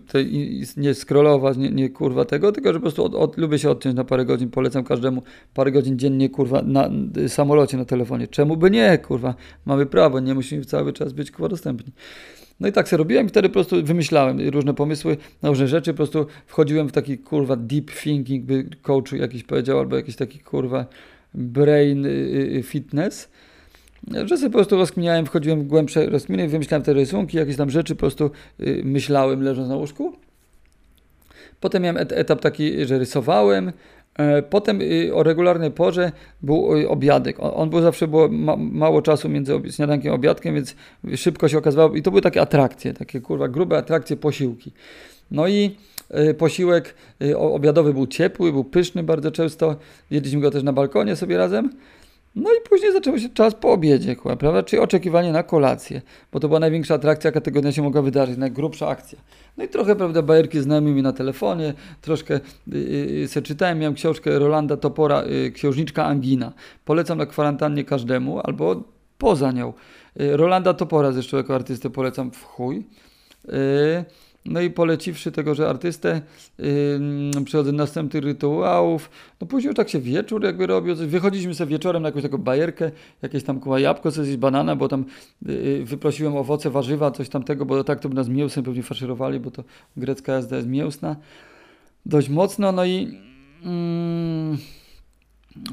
nie 0.76 0.94
scrollować, 0.94 1.56
nie, 1.56 1.70
nie 1.70 1.90
kurwa 1.90 2.24
tego, 2.24 2.52
tylko 2.52 2.72
że 2.72 2.78
po 2.78 2.82
prostu 2.82 3.04
od, 3.04 3.14
od, 3.14 3.36
lubię 3.38 3.58
się 3.58 3.70
odciąć 3.70 3.96
na 3.96 4.04
parę 4.04 4.24
godzin, 4.24 4.50
polecam 4.50 4.84
każdemu 4.84 5.22
parę 5.54 5.72
godzin 5.72 5.98
dziennie 5.98 6.28
kurwa 6.28 6.62
na 6.62 6.90
y, 7.18 7.28
samolocie, 7.28 7.76
na 7.76 7.84
telefonie. 7.84 8.28
Czemu 8.28 8.56
by 8.56 8.70
nie, 8.70 8.98
kurwa? 8.98 9.34
Mamy 9.66 9.86
prawo, 9.86 10.20
nie 10.20 10.34
musimy 10.34 10.64
cały 10.64 10.92
czas 10.92 11.12
być 11.12 11.30
kurwa 11.30 11.48
dostępni. 11.48 11.92
No 12.60 12.68
i 12.68 12.72
tak 12.72 12.88
sobie 12.88 12.98
robiłem 12.98 13.26
i 13.26 13.28
wtedy 13.28 13.48
po 13.48 13.52
prostu 13.52 13.84
wymyślałem 13.84 14.48
różne 14.48 14.74
pomysły 14.74 15.16
na 15.42 15.48
różne 15.48 15.68
rzeczy, 15.68 15.92
po 15.92 15.96
prostu 15.96 16.26
wchodziłem 16.46 16.88
w 16.88 16.92
taki 16.92 17.18
kurwa 17.18 17.56
deep 17.56 17.90
thinking, 17.90 18.44
by 18.44 18.68
coach 18.82 19.12
jakiś 19.12 19.42
powiedział, 19.42 19.78
albo 19.78 19.96
jakiś 19.96 20.16
taki 20.16 20.38
kurwa 20.38 20.86
brain 21.34 22.06
fitness 22.62 23.28
że 24.24 24.36
sobie 24.36 24.50
po 24.50 24.58
prostu 24.58 24.76
rozkminiałem, 24.76 25.26
wchodziłem 25.26 25.60
w 25.60 25.66
głębsze 25.66 26.06
rozkminy, 26.06 26.48
wymyślałem 26.48 26.82
te 26.82 26.92
rysunki, 26.92 27.36
jakieś 27.36 27.56
tam 27.56 27.70
rzeczy, 27.70 27.94
po 27.94 28.00
prostu 28.00 28.30
y, 28.60 28.82
myślałem 28.84 29.42
leżąc 29.42 29.68
na 29.68 29.76
łóżku. 29.76 30.12
Potem 31.60 31.82
miałem 31.82 31.96
et 31.96 32.12
etap 32.12 32.40
taki, 32.40 32.86
że 32.86 32.98
rysowałem. 32.98 33.72
E, 34.18 34.42
potem 34.42 34.80
y, 34.82 35.14
o 35.14 35.22
regularnej 35.22 35.70
porze 35.70 36.12
był 36.42 36.76
y, 36.76 36.88
obiadek. 36.88 37.36
On 37.40 37.70
był 37.70 37.80
zawsze 37.80 38.08
było 38.08 38.28
ma 38.28 38.56
mało 38.56 39.02
czasu 39.02 39.28
między 39.28 39.60
śniadankiem 39.70 40.12
a 40.12 40.14
obiadkiem, 40.14 40.54
więc 40.54 40.76
szybko 41.16 41.48
się 41.48 41.58
okazywało. 41.58 41.94
I 41.94 42.02
to 42.02 42.10
były 42.10 42.22
takie 42.22 42.40
atrakcje, 42.40 42.94
takie 42.94 43.20
kurwa 43.20 43.48
grube 43.48 43.78
atrakcje, 43.78 44.16
posiłki. 44.16 44.72
No 45.30 45.48
i 45.48 45.76
posiłek 46.38 46.94
obiadowy 47.36 47.94
był 47.94 48.06
ciepły, 48.06 48.52
był 48.52 48.64
pyszny 48.64 49.02
bardzo 49.02 49.30
często. 49.30 49.76
Jedliśmy 50.10 50.40
go 50.40 50.50
też 50.50 50.62
na 50.62 50.72
balkonie 50.72 51.16
sobie 51.16 51.36
razem. 51.36 51.70
No 52.36 52.50
i 52.50 52.68
później 52.68 52.92
zaczął 52.92 53.18
się 53.18 53.28
czas 53.28 53.54
po 53.54 53.72
obiedzie, 53.72 54.16
prawda? 54.38 54.62
Czyli 54.62 54.82
oczekiwanie 54.82 55.32
na 55.32 55.42
kolację, 55.42 56.02
bo 56.32 56.40
to 56.40 56.48
była 56.48 56.60
największa 56.60 56.94
atrakcja, 56.94 57.28
jaka 57.28 57.40
tego 57.40 57.60
dnia 57.60 57.72
się 57.72 57.82
mogła 57.82 58.02
wydarzyć, 58.02 58.36
najgrubsza 58.36 58.88
akcja. 58.88 59.18
No 59.56 59.64
i 59.64 59.68
trochę, 59.68 59.96
prawda, 59.96 60.22
bajerki 60.22 60.60
znajomymi 60.60 61.02
na 61.02 61.12
telefonie, 61.12 61.74
troszkę 62.00 62.40
yy, 62.66 63.28
sobie 63.28 63.46
czytałem, 63.46 63.78
miałem 63.78 63.94
książkę 63.94 64.38
Rolanda 64.38 64.76
Topora, 64.76 65.22
yy, 65.22 65.50
Księżniczka 65.50 66.04
Angina. 66.04 66.52
Polecam 66.84 67.18
na 67.18 67.26
kwarantannie 67.26 67.84
każdemu, 67.84 68.40
albo 68.40 68.82
poza 69.18 69.52
nią. 69.52 69.72
Yy, 70.16 70.36
Rolanda 70.36 70.74
Topora 70.74 71.12
zresztą 71.12 71.36
jako 71.36 71.54
artystę 71.54 71.90
polecam 71.90 72.30
w 72.30 72.44
chuj. 72.44 72.86
Yy, 73.44 73.52
no 74.48 74.60
i 74.60 74.70
poleciwszy 74.70 75.32
tegoże 75.32 75.68
artystę, 75.68 76.20
yy, 76.58 77.44
przechodzę 77.44 77.72
do 77.72 77.78
następnych 77.78 78.24
rytuałów. 78.24 79.10
No 79.40 79.46
później 79.46 79.68
już 79.68 79.76
tak 79.76 79.88
się 79.88 80.00
wieczór 80.00 80.44
jakby 80.44 80.66
robił. 80.66 80.96
Wychodziliśmy 80.96 81.54
sobie 81.54 81.70
wieczorem 81.70 82.02
na 82.02 82.08
jakąś 82.08 82.22
taką 82.22 82.38
bajerkę, 82.38 82.90
jakieś 83.22 83.44
tam 83.44 83.60
kuła 83.60 83.80
jabłko, 83.80 84.12
coś 84.12 84.36
banana, 84.36 84.76
bo 84.76 84.88
tam 84.88 85.04
yy, 85.42 85.84
wyprosiłem 85.84 86.36
owoce, 86.36 86.70
warzywa, 86.70 87.10
coś 87.10 87.28
tamtego, 87.28 87.66
bo 87.66 87.84
tak 87.84 88.00
to 88.00 88.08
by 88.08 88.14
nas 88.14 88.28
mięsem 88.28 88.64
pewnie 88.64 88.82
faszerowali, 88.82 89.40
bo 89.40 89.50
to 89.50 89.64
grecka 89.96 90.32
jazda 90.32 90.56
jest 90.56 90.68
mięsna. 90.68 91.16
Dość 92.06 92.28
mocno, 92.28 92.72
no 92.72 92.84
i... 92.84 93.18
Yy, 93.64 94.58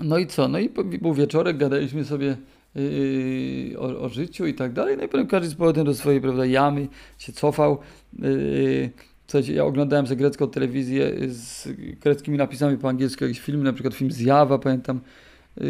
no 0.04 0.18
i 0.18 0.28
co? 0.28 0.48
No 0.48 0.60
i 0.60 0.70
był 1.02 1.14
wieczorek, 1.14 1.58
gadaliśmy 1.58 2.06
sobie 2.06 2.38
Yy, 2.76 3.80
o, 3.80 4.02
o, 4.02 4.10
życiu 4.10 4.46
i 4.46 4.54
tak 4.54 4.74
dalej. 4.74 4.98
No 4.98 5.04
i 5.04 5.08
potem 5.08 5.28
każdy 5.28 5.50
z 5.50 5.56
powrotem 5.56 5.86
do 5.86 5.94
swojej 5.94 6.22
prawda, 6.22 6.46
jamy 6.46 6.88
się 7.18 7.34
cofał. 7.34 7.78
Yy, 8.20 8.90
ja 9.54 9.66
oglądałem 9.66 10.08
sobie 10.08 10.18
grecką 10.18 10.48
telewizję 10.48 11.12
z 11.28 11.68
greckimi 12.02 12.38
napisami 12.38 12.78
po 12.78 12.90
angielsku, 12.90 13.24
jakiś 13.24 13.40
film, 13.40 13.64
na 13.64 13.74
przykład 13.74 13.94
film 13.94 14.12
Zjawa, 14.12 14.60
pamiętam, 14.60 14.98
y, 14.98 15.02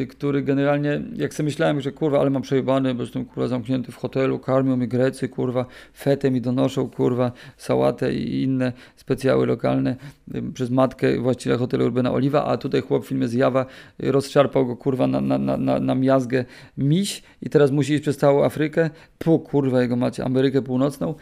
który 0.09 0.41
generalnie, 0.41 1.01
jak 1.15 1.33
sobie 1.33 1.45
myślałem, 1.45 1.81
że 1.81 1.91
kurwa, 1.91 2.19
ale 2.19 2.29
mam 2.29 2.41
przejebane, 2.41 2.95
bo 2.95 3.03
jestem 3.03 3.25
kurwa 3.25 3.47
zamknięty 3.47 3.91
w 3.91 3.95
hotelu, 3.95 4.39
karmią 4.39 4.77
mnie 4.77 4.87
Grecy, 4.87 5.29
kurwa, 5.29 5.65
fetę 5.93 6.31
mi 6.31 6.41
donoszą, 6.41 6.89
kurwa, 6.89 7.31
sałatę 7.57 8.13
i 8.13 8.43
inne 8.43 8.73
specjały 8.95 9.45
lokalne 9.45 9.95
y, 10.35 10.41
przez 10.53 10.69
matkę 10.69 11.19
właściciela 11.19 11.57
hotelu 11.57 11.85
Urbana 11.85 12.11
Oliwa, 12.11 12.45
a 12.45 12.57
tutaj 12.57 12.81
chłop 12.81 13.05
w 13.05 13.07
filmie 13.07 13.27
Zjawa 13.27 13.65
y, 14.03 14.11
rozszarpał 14.11 14.65
go 14.65 14.77
kurwa 14.77 15.07
na, 15.07 15.21
na, 15.21 15.37
na, 15.37 15.57
na, 15.57 15.79
na 15.79 15.95
miazgę 15.95 16.45
miś 16.77 17.23
i 17.41 17.49
teraz 17.49 17.71
musi 17.71 17.93
iść 17.93 18.01
przez 18.01 18.17
całą 18.17 18.43
Afrykę, 18.43 18.89
pół 19.17 19.39
kurwa 19.39 19.81
jego 19.81 19.95
macie, 19.95 20.25
Amerykę 20.25 20.61
Północną 20.61 21.15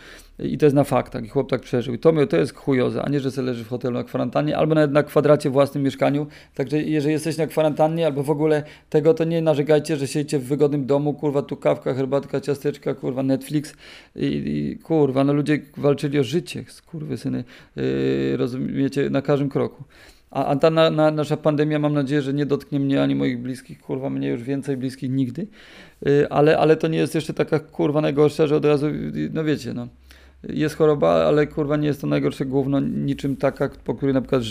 i 0.43 0.57
to 0.57 0.65
jest 0.65 0.75
na 0.75 0.83
faktach 0.83 1.25
i 1.25 1.29
chłop 1.29 1.49
tak 1.49 1.61
przeżył. 1.61 1.93
I 1.93 1.99
to, 1.99 2.27
to 2.27 2.37
jest 2.37 2.55
chujoza, 2.55 3.03
a 3.03 3.09
nie, 3.09 3.19
że 3.19 3.31
sobie 3.31 3.47
leży 3.47 3.63
w 3.63 3.67
hotelu 3.67 3.97
na 3.97 4.03
kwarantannie 4.03 4.57
albo 4.57 4.75
nawet 4.75 4.91
na 4.91 5.03
kwadracie 5.03 5.49
własnym 5.49 5.83
mieszkaniu. 5.83 6.27
Także 6.55 6.81
jeżeli 6.81 7.13
jesteś 7.13 7.37
na 7.37 7.47
kwarantannie 7.47 8.05
albo 8.05 8.23
w 8.23 8.29
ogóle 8.29 8.50
tego, 8.89 9.13
to 9.13 9.23
nie 9.23 9.41
narzekajcie, 9.41 9.97
że 9.97 10.07
siedzicie 10.07 10.39
w 10.39 10.43
wygodnym 10.43 10.85
domu, 10.85 11.13
kurwa 11.13 11.41
tu 11.41 11.57
kawka, 11.57 11.93
herbatka, 11.93 12.41
ciasteczka, 12.41 12.93
kurwa 12.93 13.23
Netflix 13.23 13.73
i, 14.15 14.25
i 14.25 14.79
kurwa, 14.83 15.23
no 15.23 15.33
ludzie 15.33 15.59
walczyli 15.77 16.19
o 16.19 16.23
życie, 16.23 16.63
syny, 17.15 17.43
yy, 17.75 18.37
rozumiecie, 18.37 19.09
na 19.09 19.21
każdym 19.21 19.49
kroku. 19.49 19.83
A, 20.31 20.45
a 20.45 20.55
ta 20.55 20.69
na, 20.69 20.89
na, 20.89 21.11
nasza 21.11 21.37
pandemia, 21.37 21.79
mam 21.79 21.93
nadzieję, 21.93 22.21
że 22.21 22.33
nie 22.33 22.45
dotknie 22.45 22.79
mnie 22.79 23.01
ani 23.01 23.15
moich 23.15 23.39
bliskich, 23.39 23.81
kurwa, 23.81 24.09
mnie 24.09 24.27
już 24.27 24.43
więcej 24.43 24.77
bliskich 24.77 25.11
nigdy. 25.11 25.47
Yy, 26.05 26.29
ale, 26.29 26.57
ale 26.57 26.75
to 26.75 26.87
nie 26.87 26.97
jest 26.97 27.15
jeszcze 27.15 27.33
taka 27.33 27.59
kurwa 27.59 28.01
najgorsza, 28.01 28.47
że 28.47 28.55
od 28.55 28.65
razu, 28.65 28.87
no 29.33 29.43
wiecie, 29.43 29.73
no 29.73 29.87
jest 30.49 30.75
choroba, 30.75 31.09
ale 31.09 31.47
kurwa 31.47 31.77
nie 31.77 31.87
jest 31.87 32.01
to 32.01 32.07
najgorsze 32.07 32.45
główno 32.45 32.79
niczym 32.79 33.37
taka, 33.37 33.69
po 33.83 33.95
której 33.95 34.13
na 34.13 34.21
przykład 34.21 34.43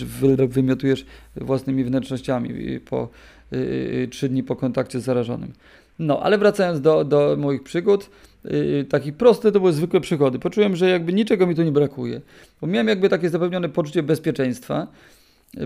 wymiotujesz 0.49 1.07
własnymi 1.37 1.85
wnętrznościami 1.85 2.81
po 2.81 3.09
y, 3.53 4.09
trzy 4.11 4.29
dni 4.29 4.43
po 4.43 4.57
kontakcie 4.57 5.01
z 5.01 5.05
zarażonym. 5.05 5.53
No, 5.99 6.21
ale 6.23 6.39
wracając 6.39 6.81
do, 6.81 7.05
do 7.05 7.37
moich 7.39 7.63
przygód, 7.63 8.11
yy, 8.45 8.87
takie 8.89 9.13
proste 9.13 9.53
to 9.53 9.61
były 9.61 9.73
zwykłe 9.73 10.01
przygody. 10.01 10.39
Poczułem, 10.39 10.77
że 10.77 10.91
jakby 10.91 11.13
niczego 11.13 11.47
mi 11.47 11.55
tu 11.55 11.63
nie 11.63 11.73
brakuje, 11.73 12.21
bo 12.61 12.67
miałem 12.67 12.89
jakby 12.89 13.09
takie 13.09 13.31
zapewnione 13.31 13.69
poczucie 13.69 14.03
bezpieczeństwa, 14.03 14.87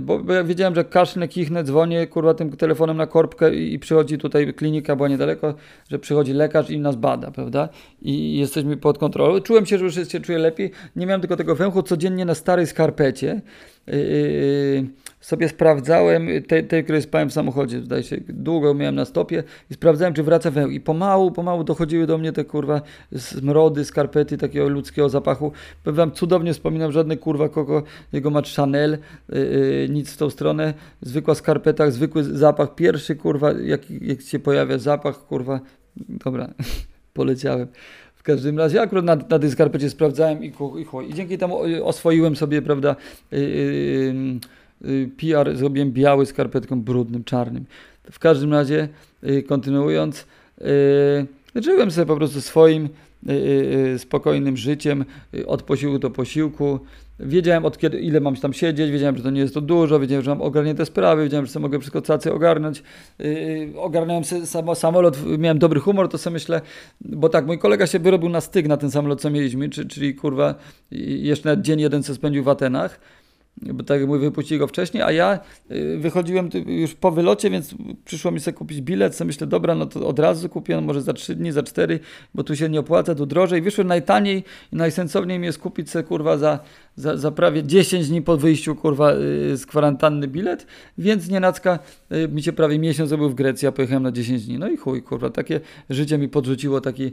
bo, 0.03 0.19
bo 0.19 0.33
ja 0.33 0.45
wiedziałem, 0.45 0.75
że 0.75 0.85
kaszlę, 0.85 1.29
kichnę, 1.29 1.65
dzwonię 1.65 2.07
kurwa 2.07 2.35
tym 2.35 2.57
telefonem 2.57 2.97
na 2.97 3.07
korbkę 3.07 3.55
i, 3.55 3.75
i 3.75 3.79
przychodzi 3.79 4.19
tutaj 4.19 4.55
klinika, 4.55 4.97
była 4.97 5.09
niedaleko, 5.09 5.55
że 5.91 5.99
przychodzi 5.99 6.33
lekarz 6.33 6.71
i 6.71 6.81
nas 6.81 6.97
bada, 6.97 7.31
prawda? 7.31 7.69
I 8.03 8.39
jesteśmy 8.39 8.77
pod 8.77 8.99
kontrolą. 8.99 9.41
Czułem 9.41 9.67
się, 9.67 9.79
że 9.79 9.85
już 9.85 9.95
się 10.09 10.21
czuję 10.21 10.39
lepiej. 10.39 10.71
Nie 10.97 11.07
miałem 11.07 11.21
tylko 11.21 11.37
tego 11.37 11.55
węchu 11.55 11.83
codziennie 11.83 12.25
na 12.25 12.35
starej 12.35 12.67
skarpecie. 12.67 13.41
Yy, 13.87 14.87
sobie 15.21 15.49
sprawdzałem, 15.49 16.29
tej, 16.49 16.67
tej, 16.67 16.85
której 16.85 17.03
spałem 17.03 17.31
w 17.31 17.33
samochodzie, 17.33 17.81
zdaje 17.81 18.03
się, 18.03 18.17
długo 18.29 18.75
miałem 18.75 18.95
na 18.95 19.05
stopie 19.05 19.45
i 19.71 19.75
sprawdzałem, 19.75 20.15
czy 20.15 20.23
wraca. 20.23 20.51
I 20.71 20.81
pomału, 20.81 21.33
pomału 21.33 21.65
dochodziły 21.65 22.07
do 22.07 22.19
mnie 22.19 22.33
te 22.33 22.45
kurwa 22.45 22.81
smrody, 23.17 23.85
skarpety, 23.85 24.39
takiego 24.39 24.69
ludzkiego 24.69 25.09
zapachu. 25.09 25.53
Powiem 25.85 25.97
wam, 25.97 26.13
cudownie 26.13 26.53
wspominam, 26.53 26.93
żadny 26.93 27.17
kurwa 27.17 27.49
kogo, 27.49 27.83
jego 28.13 28.31
ma 28.31 28.43
Chanel, 28.57 28.99
yy, 29.29 29.87
nic 29.91 30.13
w 30.13 30.17
tą 30.17 30.31
stronę. 30.31 30.75
Zwykła 31.01 31.35
skarpeta, 31.35 31.91
zwykły 31.91 32.25
zapach. 32.25 32.75
Pierwszy 32.75 33.17
kurwa, 33.17 33.53
jak, 33.53 33.91
jak 33.91 34.21
się 34.21 34.39
pojawia 34.39 34.79
zapach, 34.79 35.27
kurwa, 35.27 35.61
dobra, 35.97 36.55
poleciałem. 37.15 37.69
Każdym 38.25 38.59
razie 38.59 38.83
akurat 38.83 39.05
na, 39.05 39.17
na 39.17 39.39
tej 39.39 39.51
skarpecie 39.51 39.91
sprawdzałem 39.91 40.45
i, 40.45 40.47
i, 40.47 41.11
i 41.11 41.15
dzięki 41.15 41.39
temu 41.39 41.59
oswoiłem 41.85 42.37
sobie, 42.37 42.63
prawda, 42.63 42.97
yy, 43.33 43.41
yy, 43.41 44.41
Y, 44.85 45.11
PR 45.17 45.57
zrobiłem 45.57 45.93
biały 45.93 46.27
skarpetką 46.27 46.81
brudnym, 46.81 47.25
czarnym. 47.25 47.65
W 48.11 48.19
każdym 48.19 48.53
razie, 48.53 48.89
y, 49.25 49.43
kontynuując, 49.43 50.27
y, 51.57 51.63
żyłem 51.63 51.91
sobie 51.91 52.07
po 52.07 52.17
prostu 52.17 52.41
swoim 52.41 52.89
spokojnym 53.99 54.57
życiem 54.57 55.05
od 55.47 55.63
posiłku 55.63 55.99
do 55.99 56.11
posiłku. 56.11 56.81
Wiedziałem 57.21 57.65
od 57.65 57.79
kiedy, 57.79 58.01
ile 58.01 58.21
mam 58.21 58.37
tam 58.37 58.53
siedzieć, 58.53 58.91
wiedziałem, 58.91 59.17
że 59.17 59.23
to 59.23 59.31
nie 59.31 59.41
jest 59.41 59.55
to 59.55 59.61
dużo, 59.61 60.01
wiedziałem, 60.01 60.25
że 60.25 60.31
mam 60.31 60.43
ogarnięte 60.43 60.87
sprawy, 60.87 61.23
wiedziałem, 61.23 61.47
że 61.47 61.53
sobie 61.53 61.63
mogę 61.63 61.79
wszystko 61.79 62.03
cacy 62.03 62.33
ogarnąć. 62.33 62.83
Yy, 63.19 63.73
ogarnąłem 63.77 64.25
sobie 64.25 64.47
sam, 64.47 64.75
samolot, 64.75 65.19
miałem 65.39 65.59
dobry 65.59 65.81
humor, 65.81 66.09
to 66.09 66.19
sobie 66.19 66.35
myślę, 66.35 66.61
bo 67.01 67.29
tak, 67.29 67.47
mój 67.47 67.59
kolega 67.59 67.87
się 67.87 67.99
wyrobił 67.99 68.29
na 68.29 68.41
styk 68.41 68.69
na 68.69 68.77
ten 68.77 68.91
samolot, 68.91 69.21
co 69.21 69.31
mieliśmy, 69.31 69.69
czyli, 69.69 69.89
czyli 69.89 70.15
kurwa, 70.15 70.55
jeszcze 70.91 71.63
dzień 71.63 71.81
jeden 71.81 72.03
co 72.03 72.15
spędził 72.15 72.45
w 72.45 72.49
Atenach 72.49 73.01
bo 73.57 73.85
tak 73.85 74.01
jak 74.01 74.09
mówię, 74.09 74.21
wypuścili 74.21 74.59
go 74.59 74.67
wcześniej, 74.67 75.03
a 75.03 75.13
ja 75.13 75.39
y, 75.71 75.99
wychodziłem 75.99 76.51
już 76.67 76.95
po 76.95 77.11
wylocie, 77.11 77.51
więc 77.51 77.75
przyszło 78.05 78.31
mi 78.31 78.41
sobie 78.41 78.57
kupić 78.57 78.81
bilet, 78.81 79.15
co 79.15 79.25
myślę, 79.25 79.47
dobra, 79.47 79.75
no 79.75 79.87
to 79.87 80.07
od 80.07 80.19
razu 80.19 80.49
kupię, 80.49 80.81
może 80.81 81.03
za 81.03 81.13
3 81.13 81.35
dni, 81.35 81.53
za 81.53 81.63
4, 81.63 82.01
bo 82.35 82.45
tu 82.45 82.57
się 82.57 82.69
nie 82.69 82.81
opłaca, 82.81 83.15
tu 83.15 83.27
drożej. 83.27 83.63
Wyszło 83.63 83.85
najtaniej 83.85 84.45
i 84.73 84.77
najsensowniej 84.77 85.39
mi 85.39 85.47
jest 85.47 85.59
kupić 85.59 85.91
sobie, 85.91 86.05
kurwa, 86.05 86.39
za, 86.39 86.59
za, 86.97 87.17
za 87.17 87.31
prawie 87.31 87.63
10 87.63 88.09
dni 88.09 88.23
po 88.23 88.37
wyjściu, 88.37 88.75
kurwa, 88.75 89.13
y, 89.13 89.57
z 89.57 89.67
kwarantanny 89.67 90.29
bilet, 90.29 90.67
więc 90.99 91.29
nienacka 91.29 91.79
y, 92.13 92.29
mi 92.29 92.43
się 92.43 92.53
prawie 92.53 92.79
miesiąc 92.79 93.09
zrobił 93.09 93.31
w 93.31 93.35
Grecji, 93.35 93.69
a 93.69 93.73
pojechałem 93.73 94.03
na 94.03 94.13
10 94.13 94.47
dni. 94.47 94.59
No 94.59 94.69
i 94.69 94.77
chuj, 94.77 95.03
kurwa, 95.03 95.31
takie 95.31 95.61
życie 95.91 96.19
mi 96.19 96.29
podrzuciło 96.29 96.81
taki, 96.81 97.13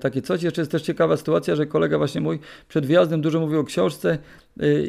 takie 0.00 0.22
coś. 0.22 0.42
Jeszcze 0.42 0.62
jest 0.62 0.72
też 0.72 0.82
ciekawa 0.82 1.16
sytuacja, 1.16 1.56
że 1.56 1.66
kolega 1.66 1.98
właśnie 1.98 2.20
mój 2.20 2.38
przed 2.68 2.86
wyjazdem 2.86 3.20
dużo 3.20 3.40
mówił 3.40 3.60
o 3.60 3.64
książce, 3.64 4.18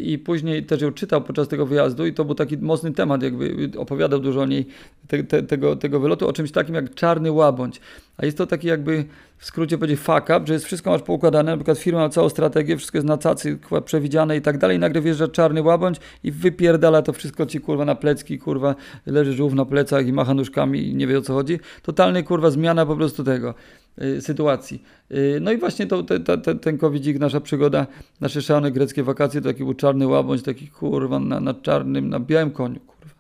i 0.04 0.18
później 0.18 0.66
też 0.66 0.82
ją 0.82 0.92
czytał 0.92 1.22
podczas 1.22 1.48
tego 1.48 1.66
wyjazdu 1.66 2.06
i 2.06 2.14
to 2.14 2.26
był 2.26 2.36
taki 2.36 2.58
mocny 2.58 2.92
temat, 2.92 3.24
jakby 3.24 3.70
opowiadał 3.78 4.20
dużo 4.20 4.42
o 4.42 4.46
niej, 4.46 4.66
te, 5.08 5.24
te, 5.24 5.44
tego, 5.44 5.76
tego 5.76 6.00
wylotu, 6.00 6.28
o 6.28 6.34
czymś 6.34 6.52
takim 6.52 6.76
jak 6.76 6.94
czarny 6.94 7.32
łabądź. 7.32 7.82
A 8.22 8.26
jest 8.26 8.38
to 8.38 8.48
taki 8.48 8.68
jakby 8.68 9.06
w 9.38 9.46
skrócie 9.46 9.78
powiedzieć 9.78 10.00
fuck 10.00 10.24
up, 10.24 10.42
że 10.46 10.54
jest 10.54 10.66
wszystko 10.66 10.90
masz 10.90 11.02
poukładane, 11.02 11.52
na 11.52 11.58
przykład 11.58 11.78
firma 11.78 12.00
ma 12.00 12.10
całą 12.10 12.30
strategię, 12.30 12.78
wszystko 12.78 12.98
jest 12.98 13.08
na 13.08 13.18
cacy 13.18 13.60
przewidziane 13.86 14.38
i 14.38 14.42
tak 14.42 14.58
dalej 14.58 14.78
i 14.78 14.80
nagle 14.80 15.02
wjeżdża 15.02 15.28
czarny 15.28 15.62
łabądź 15.62 15.98
i 16.24 16.32
wypierdala 16.32 17.02
to 17.02 17.14
wszystko 17.14 17.46
ci 17.46 17.60
kurwa 17.60 17.86
na 17.86 17.96
plecki, 17.96 18.40
kurwa 18.40 18.76
leży 19.06 19.34
żółw 19.34 19.54
na 19.54 19.66
plecach 19.66 20.08
i 20.08 20.14
macha 20.14 20.34
nóżkami 20.34 20.88
i 20.88 20.96
nie 20.96 21.08
wie 21.08 21.18
o 21.18 21.22
co 21.22 21.34
chodzi. 21.34 21.60
Totalny 21.82 22.24
kurwa 22.24 22.50
zmiana 22.50 22.86
po 22.86 22.96
prostu 22.96 23.24
tego. 23.24 23.54
Y, 24.02 24.22
sytuacji. 24.22 24.84
Y, 25.12 25.40
no 25.42 25.52
i 25.52 25.58
właśnie 25.58 25.88
to, 25.88 26.04
te, 26.04 26.20
te, 26.20 26.56
ten 26.56 26.78
nasza 27.20 27.42
przygoda, 27.42 27.88
nasze 28.22 28.42
szalone 28.42 28.72
greckie 28.72 29.04
wakacje, 29.04 29.42
to 29.42 29.50
taki 29.50 29.64
był 29.64 29.74
czarny 29.74 30.08
łabądź, 30.08 30.44
taki 30.44 30.68
kurwa 30.68 31.20
na, 31.20 31.40
na 31.40 31.54
czarnym, 31.54 32.10
na 32.10 32.20
białym 32.20 32.52
koniu, 32.52 32.80
kurwa. 32.80 33.16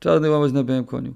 Czarny 0.00 0.30
łabądź 0.30 0.52
na 0.52 0.64
białym 0.64 0.84
koniu. 0.84 1.14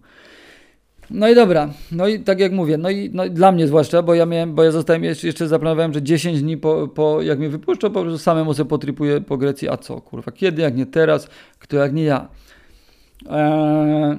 No 1.10 1.28
i 1.28 1.34
dobra, 1.34 1.68
no 1.92 2.08
i 2.08 2.20
tak 2.20 2.40
jak 2.40 2.52
mówię, 2.52 2.78
no 2.78 2.90
i 2.90 3.10
no 3.12 3.28
dla 3.28 3.52
mnie 3.52 3.66
zwłaszcza, 3.66 4.02
bo 4.02 4.14
ja 4.14 4.26
miałem, 4.26 4.54
bo 4.54 4.62
ja 4.62 4.70
zostałem 4.70 5.04
jeszcze, 5.04 5.26
jeszcze 5.26 5.48
zaplanowałem, 5.48 5.92
że 5.92 6.02
10 6.02 6.42
dni 6.42 6.56
po, 6.56 6.88
po 6.88 7.22
jak 7.22 7.38
mnie 7.38 7.48
wypuszczą, 7.48 7.90
po 7.90 8.02
prostu 8.02 8.18
samemu 8.18 8.54
sobie 8.54 8.68
potripuję 8.68 9.20
po 9.20 9.36
Grecji, 9.36 9.68
a 9.68 9.76
co, 9.76 10.00
kurwa, 10.00 10.32
kiedy, 10.32 10.62
jak 10.62 10.76
nie 10.76 10.86
teraz, 10.86 11.28
kto 11.58 11.76
jak 11.76 11.92
nie 11.92 12.04
ja. 12.04 12.28
Eee, 13.30 14.16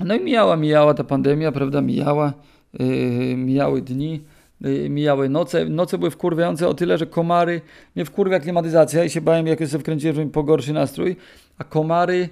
no 0.00 0.14
i 0.14 0.20
mijała, 0.20 0.56
mijała 0.56 0.94
ta 0.94 1.04
pandemia, 1.04 1.52
prawda, 1.52 1.80
mijała. 1.80 2.32
Yy, 2.72 3.36
mijały 3.36 3.82
dni, 3.82 4.20
yy, 4.60 4.90
mijały 4.90 5.28
noce. 5.28 5.64
Noce 5.64 5.98
były 5.98 6.10
wkurwiające 6.10 6.68
o 6.68 6.74
tyle, 6.74 6.98
że 6.98 7.06
komary 7.06 7.60
mnie 7.96 8.04
wkurwia 8.04 8.40
klimatyzacja 8.40 9.04
i 9.04 9.10
się 9.10 9.20
bałem, 9.20 9.46
jak 9.46 9.66
sobie 9.66 9.80
wkręciłem, 9.80 10.16
że 10.16 10.24
mi 10.24 10.30
pogorszy 10.30 10.72
nastrój, 10.72 11.16
a 11.58 11.64
komary 11.64 12.28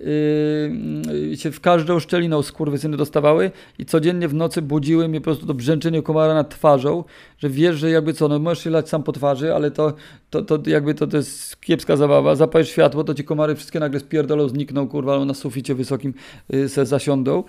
Yy, 0.00 1.36
się 1.36 1.50
w 1.50 1.60
każdą 1.60 2.00
szczeliną 2.00 2.42
skurwysyny 2.42 2.96
dostawały 2.96 3.50
i 3.78 3.84
codziennie 3.84 4.28
w 4.28 4.34
nocy 4.34 4.62
budziły 4.62 5.08
mnie 5.08 5.20
po 5.20 5.24
prostu 5.24 5.46
do 5.46 5.54
brzęczenia 5.54 6.02
komara 6.02 6.34
nad 6.34 6.50
twarzą, 6.50 7.04
że 7.38 7.50
wiesz, 7.50 7.76
że 7.76 7.90
jakby 7.90 8.12
co, 8.12 8.28
no 8.28 8.38
możesz 8.38 8.64
się 8.64 8.70
lać 8.70 8.88
sam 8.88 9.02
po 9.02 9.12
twarzy, 9.12 9.54
ale 9.54 9.70
to, 9.70 9.92
to, 10.30 10.42
to 10.42 10.58
jakby 10.66 10.94
to, 10.94 11.06
to 11.06 11.16
jest 11.16 11.60
kiepska 11.60 11.96
zabawa, 11.96 12.34
zapalisz 12.34 12.68
światło, 12.68 13.04
to 13.04 13.14
ci 13.14 13.24
komary 13.24 13.54
wszystkie 13.54 13.80
nagle 13.80 14.00
spierdolą, 14.00 14.48
znikną, 14.48 14.88
kurwa, 14.88 15.12
albo 15.12 15.24
na 15.24 15.34
suficie 15.34 15.74
wysokim 15.74 16.14
yy, 16.48 16.68
se 16.68 16.86
zasiądą. 16.86 17.44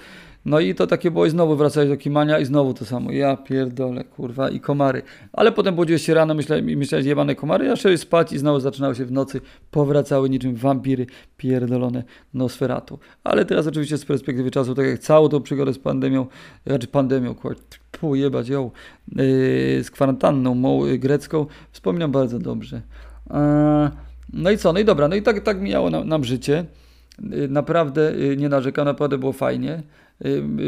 No 0.46 0.60
i 0.60 0.76
to 0.76 0.88
takie 0.88 1.12
było 1.12 1.26
i 1.26 1.30
znowu 1.30 1.56
wracałeś 1.56 1.90
do 1.90 1.98
Kimania 1.98 2.40
i 2.40 2.46
znowu 2.46 2.74
to 2.74 2.86
samo. 2.86 3.12
Ja 3.12 3.38
pierdolę, 3.38 4.04
kurwa, 4.04 4.50
i 4.50 4.60
komary. 4.60 5.02
Ale 5.34 5.52
potem 5.52 5.76
budziłeś 5.76 6.06
się 6.06 6.14
rano, 6.14 6.34
myślałeś, 6.34 6.64
myślałeś 6.76 7.06
jebane 7.06 7.36
komary, 7.36 7.66
ja 7.66 7.76
szedłeś 7.76 8.00
spać 8.00 8.34
i 8.34 8.38
znowu 8.38 8.60
zaczynało 8.60 8.94
się 8.94 9.06
w 9.06 9.12
nocy, 9.12 9.42
powracały 9.72 10.30
niczym 10.30 10.56
wampiry 10.56 11.06
pierdolone 11.38 12.04
Nosferatu. 12.34 13.00
Ale 13.24 13.46
teraz 13.46 13.68
oczywiście 13.68 13.98
z 13.98 14.06
perspektywy 14.06 14.52
czasu, 14.52 14.76
tak 14.76 14.86
jak 14.86 15.00
całą 15.00 15.30
tą 15.30 15.42
przygodę 15.42 15.74
z 15.74 15.80
pandemią, 15.80 16.28
znaczy 16.68 16.88
pandemią, 16.88 17.36
kurwa, 17.36 17.62
pół 17.92 18.16
jebać 18.16 18.50
ją, 18.50 18.72
yy, 19.16 19.79
z 19.84 19.92
kwarantanną 19.92 20.82
grecką, 21.00 21.46
wspominam 21.72 22.12
bardzo 22.12 22.40
dobrze. 22.40 22.82
Yy, 23.30 23.36
no 24.34 24.52
i 24.52 24.58
co, 24.58 24.74
no 24.74 24.80
i 24.80 24.86
dobra, 24.86 25.08
no 25.08 25.16
i 25.16 25.22
tak, 25.22 25.44
tak 25.44 25.62
mijało 25.62 25.90
nam, 25.90 26.08
nam 26.08 26.24
życie. 26.24 26.66
Yy, 27.30 27.48
naprawdę 27.48 28.14
yy, 28.18 28.38
nie 28.38 28.50
narzekam, 28.50 28.86
naprawdę 28.86 29.18
było 29.18 29.34
fajnie. 29.34 29.84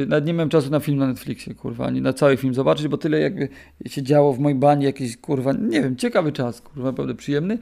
Nawet 0.08 0.26
nie 0.26 0.34
miałem 0.34 0.50
czasu 0.50 0.70
na 0.70 0.80
film 0.80 0.98
na 0.98 1.08
Netflixie, 1.08 1.56
kurwa, 1.56 1.86
ani 1.86 2.02
na 2.02 2.14
cały 2.14 2.38
film 2.38 2.54
zobaczyć, 2.54 2.88
bo 2.88 2.98
tyle 2.98 3.20
jakby 3.20 3.50
się 3.86 4.04
działo 4.04 4.34
w 4.34 4.40
mojej 4.40 4.60
bani, 4.60 4.86
jakiś, 4.86 5.18
kurwa, 5.18 5.54
nie 5.54 5.82
wiem, 5.82 5.96
ciekawy 5.96 6.32
czas, 6.32 6.62
kurwa, 6.62 6.90
naprawdę 6.90 7.16
przyjemny. 7.16 7.58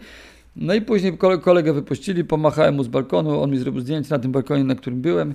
No 0.55 0.73
i 0.73 0.81
później 0.81 1.17
kolegę 1.41 1.73
wypuścili, 1.73 2.25
pomachałem 2.25 2.75
mu 2.75 2.83
z 2.83 2.87
balkonu, 2.87 3.41
on 3.41 3.51
mi 3.51 3.57
zrobił 3.57 3.81
zdjęcie 3.81 4.09
na 4.09 4.19
tym 4.19 4.31
balkonie, 4.31 4.63
na 4.63 4.75
którym 4.75 5.01
byłem. 5.01 5.33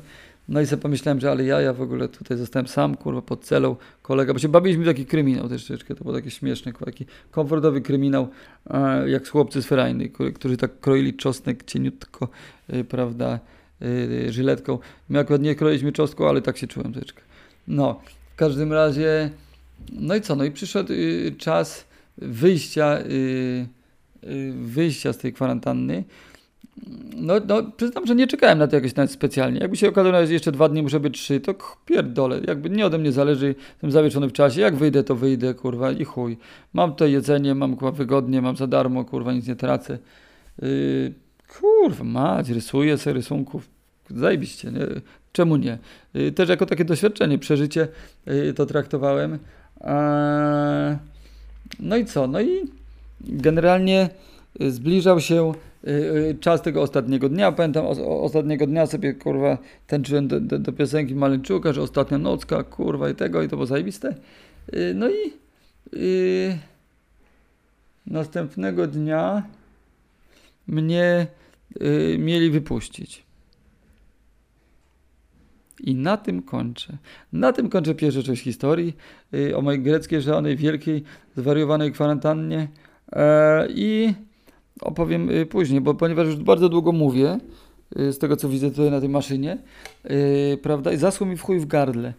No 0.48 0.60
i 0.60 0.66
sobie 0.66 0.82
pomyślałem, 0.82 1.20
że 1.20 1.30
ale 1.30 1.44
ja, 1.44 1.60
ja 1.60 1.72
w 1.72 1.80
ogóle 1.80 2.08
tutaj 2.08 2.38
zostałem 2.38 2.68
sam, 2.68 2.96
kurwa, 2.96 3.22
pod 3.22 3.44
celą, 3.44 3.76
kolega, 4.02 4.32
bo 4.32 4.38
się 4.38 4.48
bawiliśmy 4.48 4.84
taki 4.84 5.06
kryminał 5.06 5.48
też 5.48 5.64
troszeczkę, 5.64 5.94
to 5.94 6.04
było 6.04 6.16
takie 6.16 6.30
śmieszne, 6.30 6.72
taki 6.72 7.06
komfortowy 7.30 7.80
kryminał, 7.80 8.28
e, 8.70 9.10
jak 9.10 9.28
chłopcy 9.28 9.62
z 9.62 9.66
Ferajny, 9.66 10.10
którzy 10.34 10.56
tak 10.56 10.80
kroili 10.80 11.14
czosnek 11.14 11.64
cieniutko, 11.64 12.28
e, 12.68 12.84
prawda, 12.84 13.38
e, 13.82 14.32
żyletką. 14.32 14.78
My 15.08 15.18
akurat 15.18 15.42
nie 15.42 15.54
kroiliśmy 15.54 15.92
czosnku, 15.92 16.26
ale 16.26 16.42
tak 16.42 16.56
się 16.56 16.66
czułem 16.66 16.92
troszeczkę. 16.92 17.22
No, 17.68 18.00
w 18.34 18.36
każdym 18.36 18.72
razie, 18.72 19.30
no 19.92 20.14
i 20.14 20.20
co, 20.20 20.36
no 20.36 20.44
i 20.44 20.50
przyszedł 20.50 20.92
y, 20.92 21.34
czas 21.38 21.84
wyjścia, 22.18 22.98
y, 23.00 23.66
y, 24.24 24.52
wyjścia 24.52 25.12
z 25.12 25.18
tej 25.18 25.32
kwarantanny. 25.32 26.04
No, 27.16 27.34
no, 27.48 27.62
przyznam, 27.76 28.06
że 28.06 28.14
nie 28.14 28.26
czekałem 28.26 28.58
na 28.58 28.66
to 28.66 28.76
jakoś 28.76 28.94
nawet 28.94 29.10
specjalnie. 29.10 29.60
Jakby 29.60 29.76
się 29.76 29.88
okazało, 29.88 30.26
że 30.26 30.32
jeszcze 30.32 30.52
dwa 30.52 30.68
dni 30.68 30.82
muszę 30.82 31.00
być 31.00 31.20
trzy, 31.20 31.40
to 31.40 31.54
pierdolę. 31.86 32.40
Jakby 32.46 32.70
nie 32.70 32.86
ode 32.86 32.98
mnie 32.98 33.12
zależy, 33.12 33.54
jestem 33.72 33.90
zawieszony 33.90 34.28
w 34.28 34.32
czasie. 34.32 34.60
Jak 34.60 34.76
wyjdę, 34.76 35.04
to 35.04 35.14
wyjdę, 35.14 35.54
kurwa, 35.54 35.92
i 35.92 36.04
chuj. 36.04 36.38
Mam 36.72 36.90
tutaj 36.90 37.12
jedzenie, 37.12 37.54
mam 37.54 37.76
kurwa 37.76 37.92
wygodnie, 37.92 38.42
mam 38.42 38.56
za 38.56 38.66
darmo, 38.66 39.04
kurwa, 39.04 39.32
nic 39.32 39.46
nie 39.46 39.56
tracę. 39.56 39.98
Yy, 40.62 41.14
kurwa, 41.60 42.04
mać, 42.04 42.48
rysuję 42.48 42.98
sobie 42.98 43.14
rysunków. 43.14 43.68
Zajebiście, 44.10 44.72
nie? 44.72 44.80
Czemu 45.32 45.56
nie? 45.56 45.78
Yy, 46.14 46.32
też 46.32 46.48
jako 46.48 46.66
takie 46.66 46.84
doświadczenie, 46.84 47.38
przeżycie 47.38 47.88
yy, 48.26 48.54
to 48.54 48.66
traktowałem. 48.66 49.38
Eee, 49.80 50.96
no 51.80 51.96
i 51.96 52.04
co? 52.04 52.26
No 52.26 52.40
i 52.40 52.68
generalnie 53.20 54.08
y, 54.60 54.70
zbliżał 54.70 55.20
się 55.20 55.52
czas 56.40 56.62
tego 56.62 56.82
ostatniego 56.82 57.28
dnia. 57.28 57.52
Pamiętam, 57.52 57.86
o, 57.86 58.22
ostatniego 58.22 58.66
dnia 58.66 58.86
sobie 58.86 59.14
kurwa 59.14 59.58
tańczyłem 59.86 60.28
do, 60.28 60.40
do, 60.40 60.58
do 60.58 60.72
piosenki 60.72 61.14
Maleńczuka, 61.14 61.72
że 61.72 61.82
ostatnia 61.82 62.18
nocka, 62.18 62.62
kurwa 62.62 63.10
i 63.10 63.14
tego, 63.14 63.42
i 63.42 63.48
to 63.48 63.56
było 63.56 63.66
zajebiste. 63.66 64.14
Y, 64.74 64.94
No 64.94 65.08
i 65.10 65.32
y, 65.94 66.58
następnego 68.06 68.86
dnia 68.86 69.42
mnie 70.66 71.26
y, 71.82 72.16
mieli 72.18 72.50
wypuścić. 72.50 73.24
I 75.80 75.94
na 75.94 76.16
tym 76.16 76.42
kończę. 76.42 76.96
Na 77.32 77.52
tym 77.52 77.68
kończę 77.68 77.94
pierwszą 77.94 78.22
część 78.22 78.42
historii 78.42 78.96
y, 79.34 79.56
o 79.56 79.62
mojej 79.62 79.82
greckiej 79.82 80.22
żonej, 80.22 80.56
wielkiej, 80.56 81.02
zwariowanej 81.36 81.92
kwarantannie. 81.92 82.68
E, 83.12 83.66
I 83.70 84.14
opowiem 84.80 85.30
y, 85.30 85.46
później, 85.46 85.80
bo 85.80 85.94
ponieważ 85.94 86.26
już 86.26 86.36
bardzo 86.36 86.68
długo 86.68 86.92
mówię, 86.92 87.38
y, 87.98 88.12
z 88.12 88.18
tego 88.18 88.36
co 88.36 88.48
widzę 88.48 88.70
tutaj 88.70 88.90
na 88.90 89.00
tej 89.00 89.08
maszynie, 89.08 89.58
y, 90.10 90.58
prawda, 90.62 90.92
i 90.92 90.96
zasło 90.96 91.26
mi 91.26 91.36
w 91.36 91.42
chuj 91.42 91.60
w 91.60 91.66
gardle. 91.66 92.14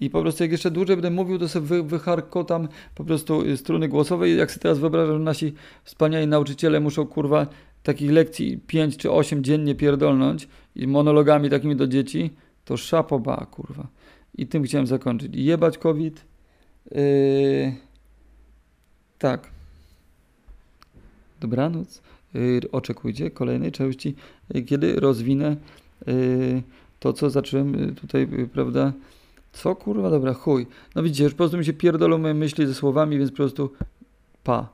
I 0.00 0.10
po 0.10 0.22
prostu 0.22 0.44
jak 0.44 0.52
jeszcze 0.52 0.70
dłużej 0.70 0.96
będę 0.96 1.10
mówił, 1.10 1.38
to 1.38 1.48
sobie 1.48 1.66
wy, 1.66 1.82
wycharkotam 1.82 2.68
po 2.94 3.04
prostu 3.04 3.42
y, 3.42 3.56
struny 3.56 3.88
głosowe 3.88 4.30
i 4.30 4.36
jak 4.36 4.50
sobie 4.50 4.62
teraz 4.62 4.78
wyobrażam, 4.78 5.14
że 5.14 5.24
nasi 5.24 5.54
wspaniali 5.84 6.26
nauczyciele 6.26 6.80
muszą 6.80 7.06
kurwa 7.06 7.46
takich 7.82 8.10
lekcji 8.10 8.58
5 8.66 8.96
czy 8.96 9.10
8 9.10 9.44
dziennie 9.44 9.74
pierdolnąć 9.74 10.48
i 10.76 10.86
monologami 10.86 11.50
takimi 11.50 11.76
do 11.76 11.86
dzieci, 11.86 12.30
to 12.64 12.76
szapoba 12.76 13.46
kurwa. 13.50 13.86
I 14.34 14.46
tym 14.46 14.62
chciałem 14.62 14.86
zakończyć. 14.86 15.36
Jebać 15.36 15.78
COVID. 15.78 16.24
Yy... 16.90 17.72
Tak. 19.18 19.57
Dobranoc. 21.40 22.02
Yy, 22.34 22.60
oczekujcie 22.72 23.30
kolejnej 23.30 23.72
części, 23.72 24.14
yy, 24.54 24.62
kiedy 24.62 25.00
rozwinę 25.00 25.56
yy, 26.06 26.62
to, 27.00 27.12
co 27.12 27.30
zacząłem 27.30 27.94
tutaj, 27.94 28.28
prawda? 28.52 28.92
Co 29.52 29.76
kurwa, 29.76 30.10
dobra, 30.10 30.34
chuj. 30.34 30.66
No 30.94 31.02
widzicie, 31.02 31.24
już 31.24 31.32
po 31.32 31.36
prostu 31.36 31.58
mi 31.58 31.64
się 31.64 31.72
pierdolą 31.72 32.18
moje 32.18 32.34
myśli 32.34 32.66
ze 32.66 32.74
słowami, 32.74 33.18
więc 33.18 33.30
po 33.30 33.36
prostu 33.36 33.72
pa. 34.44 34.68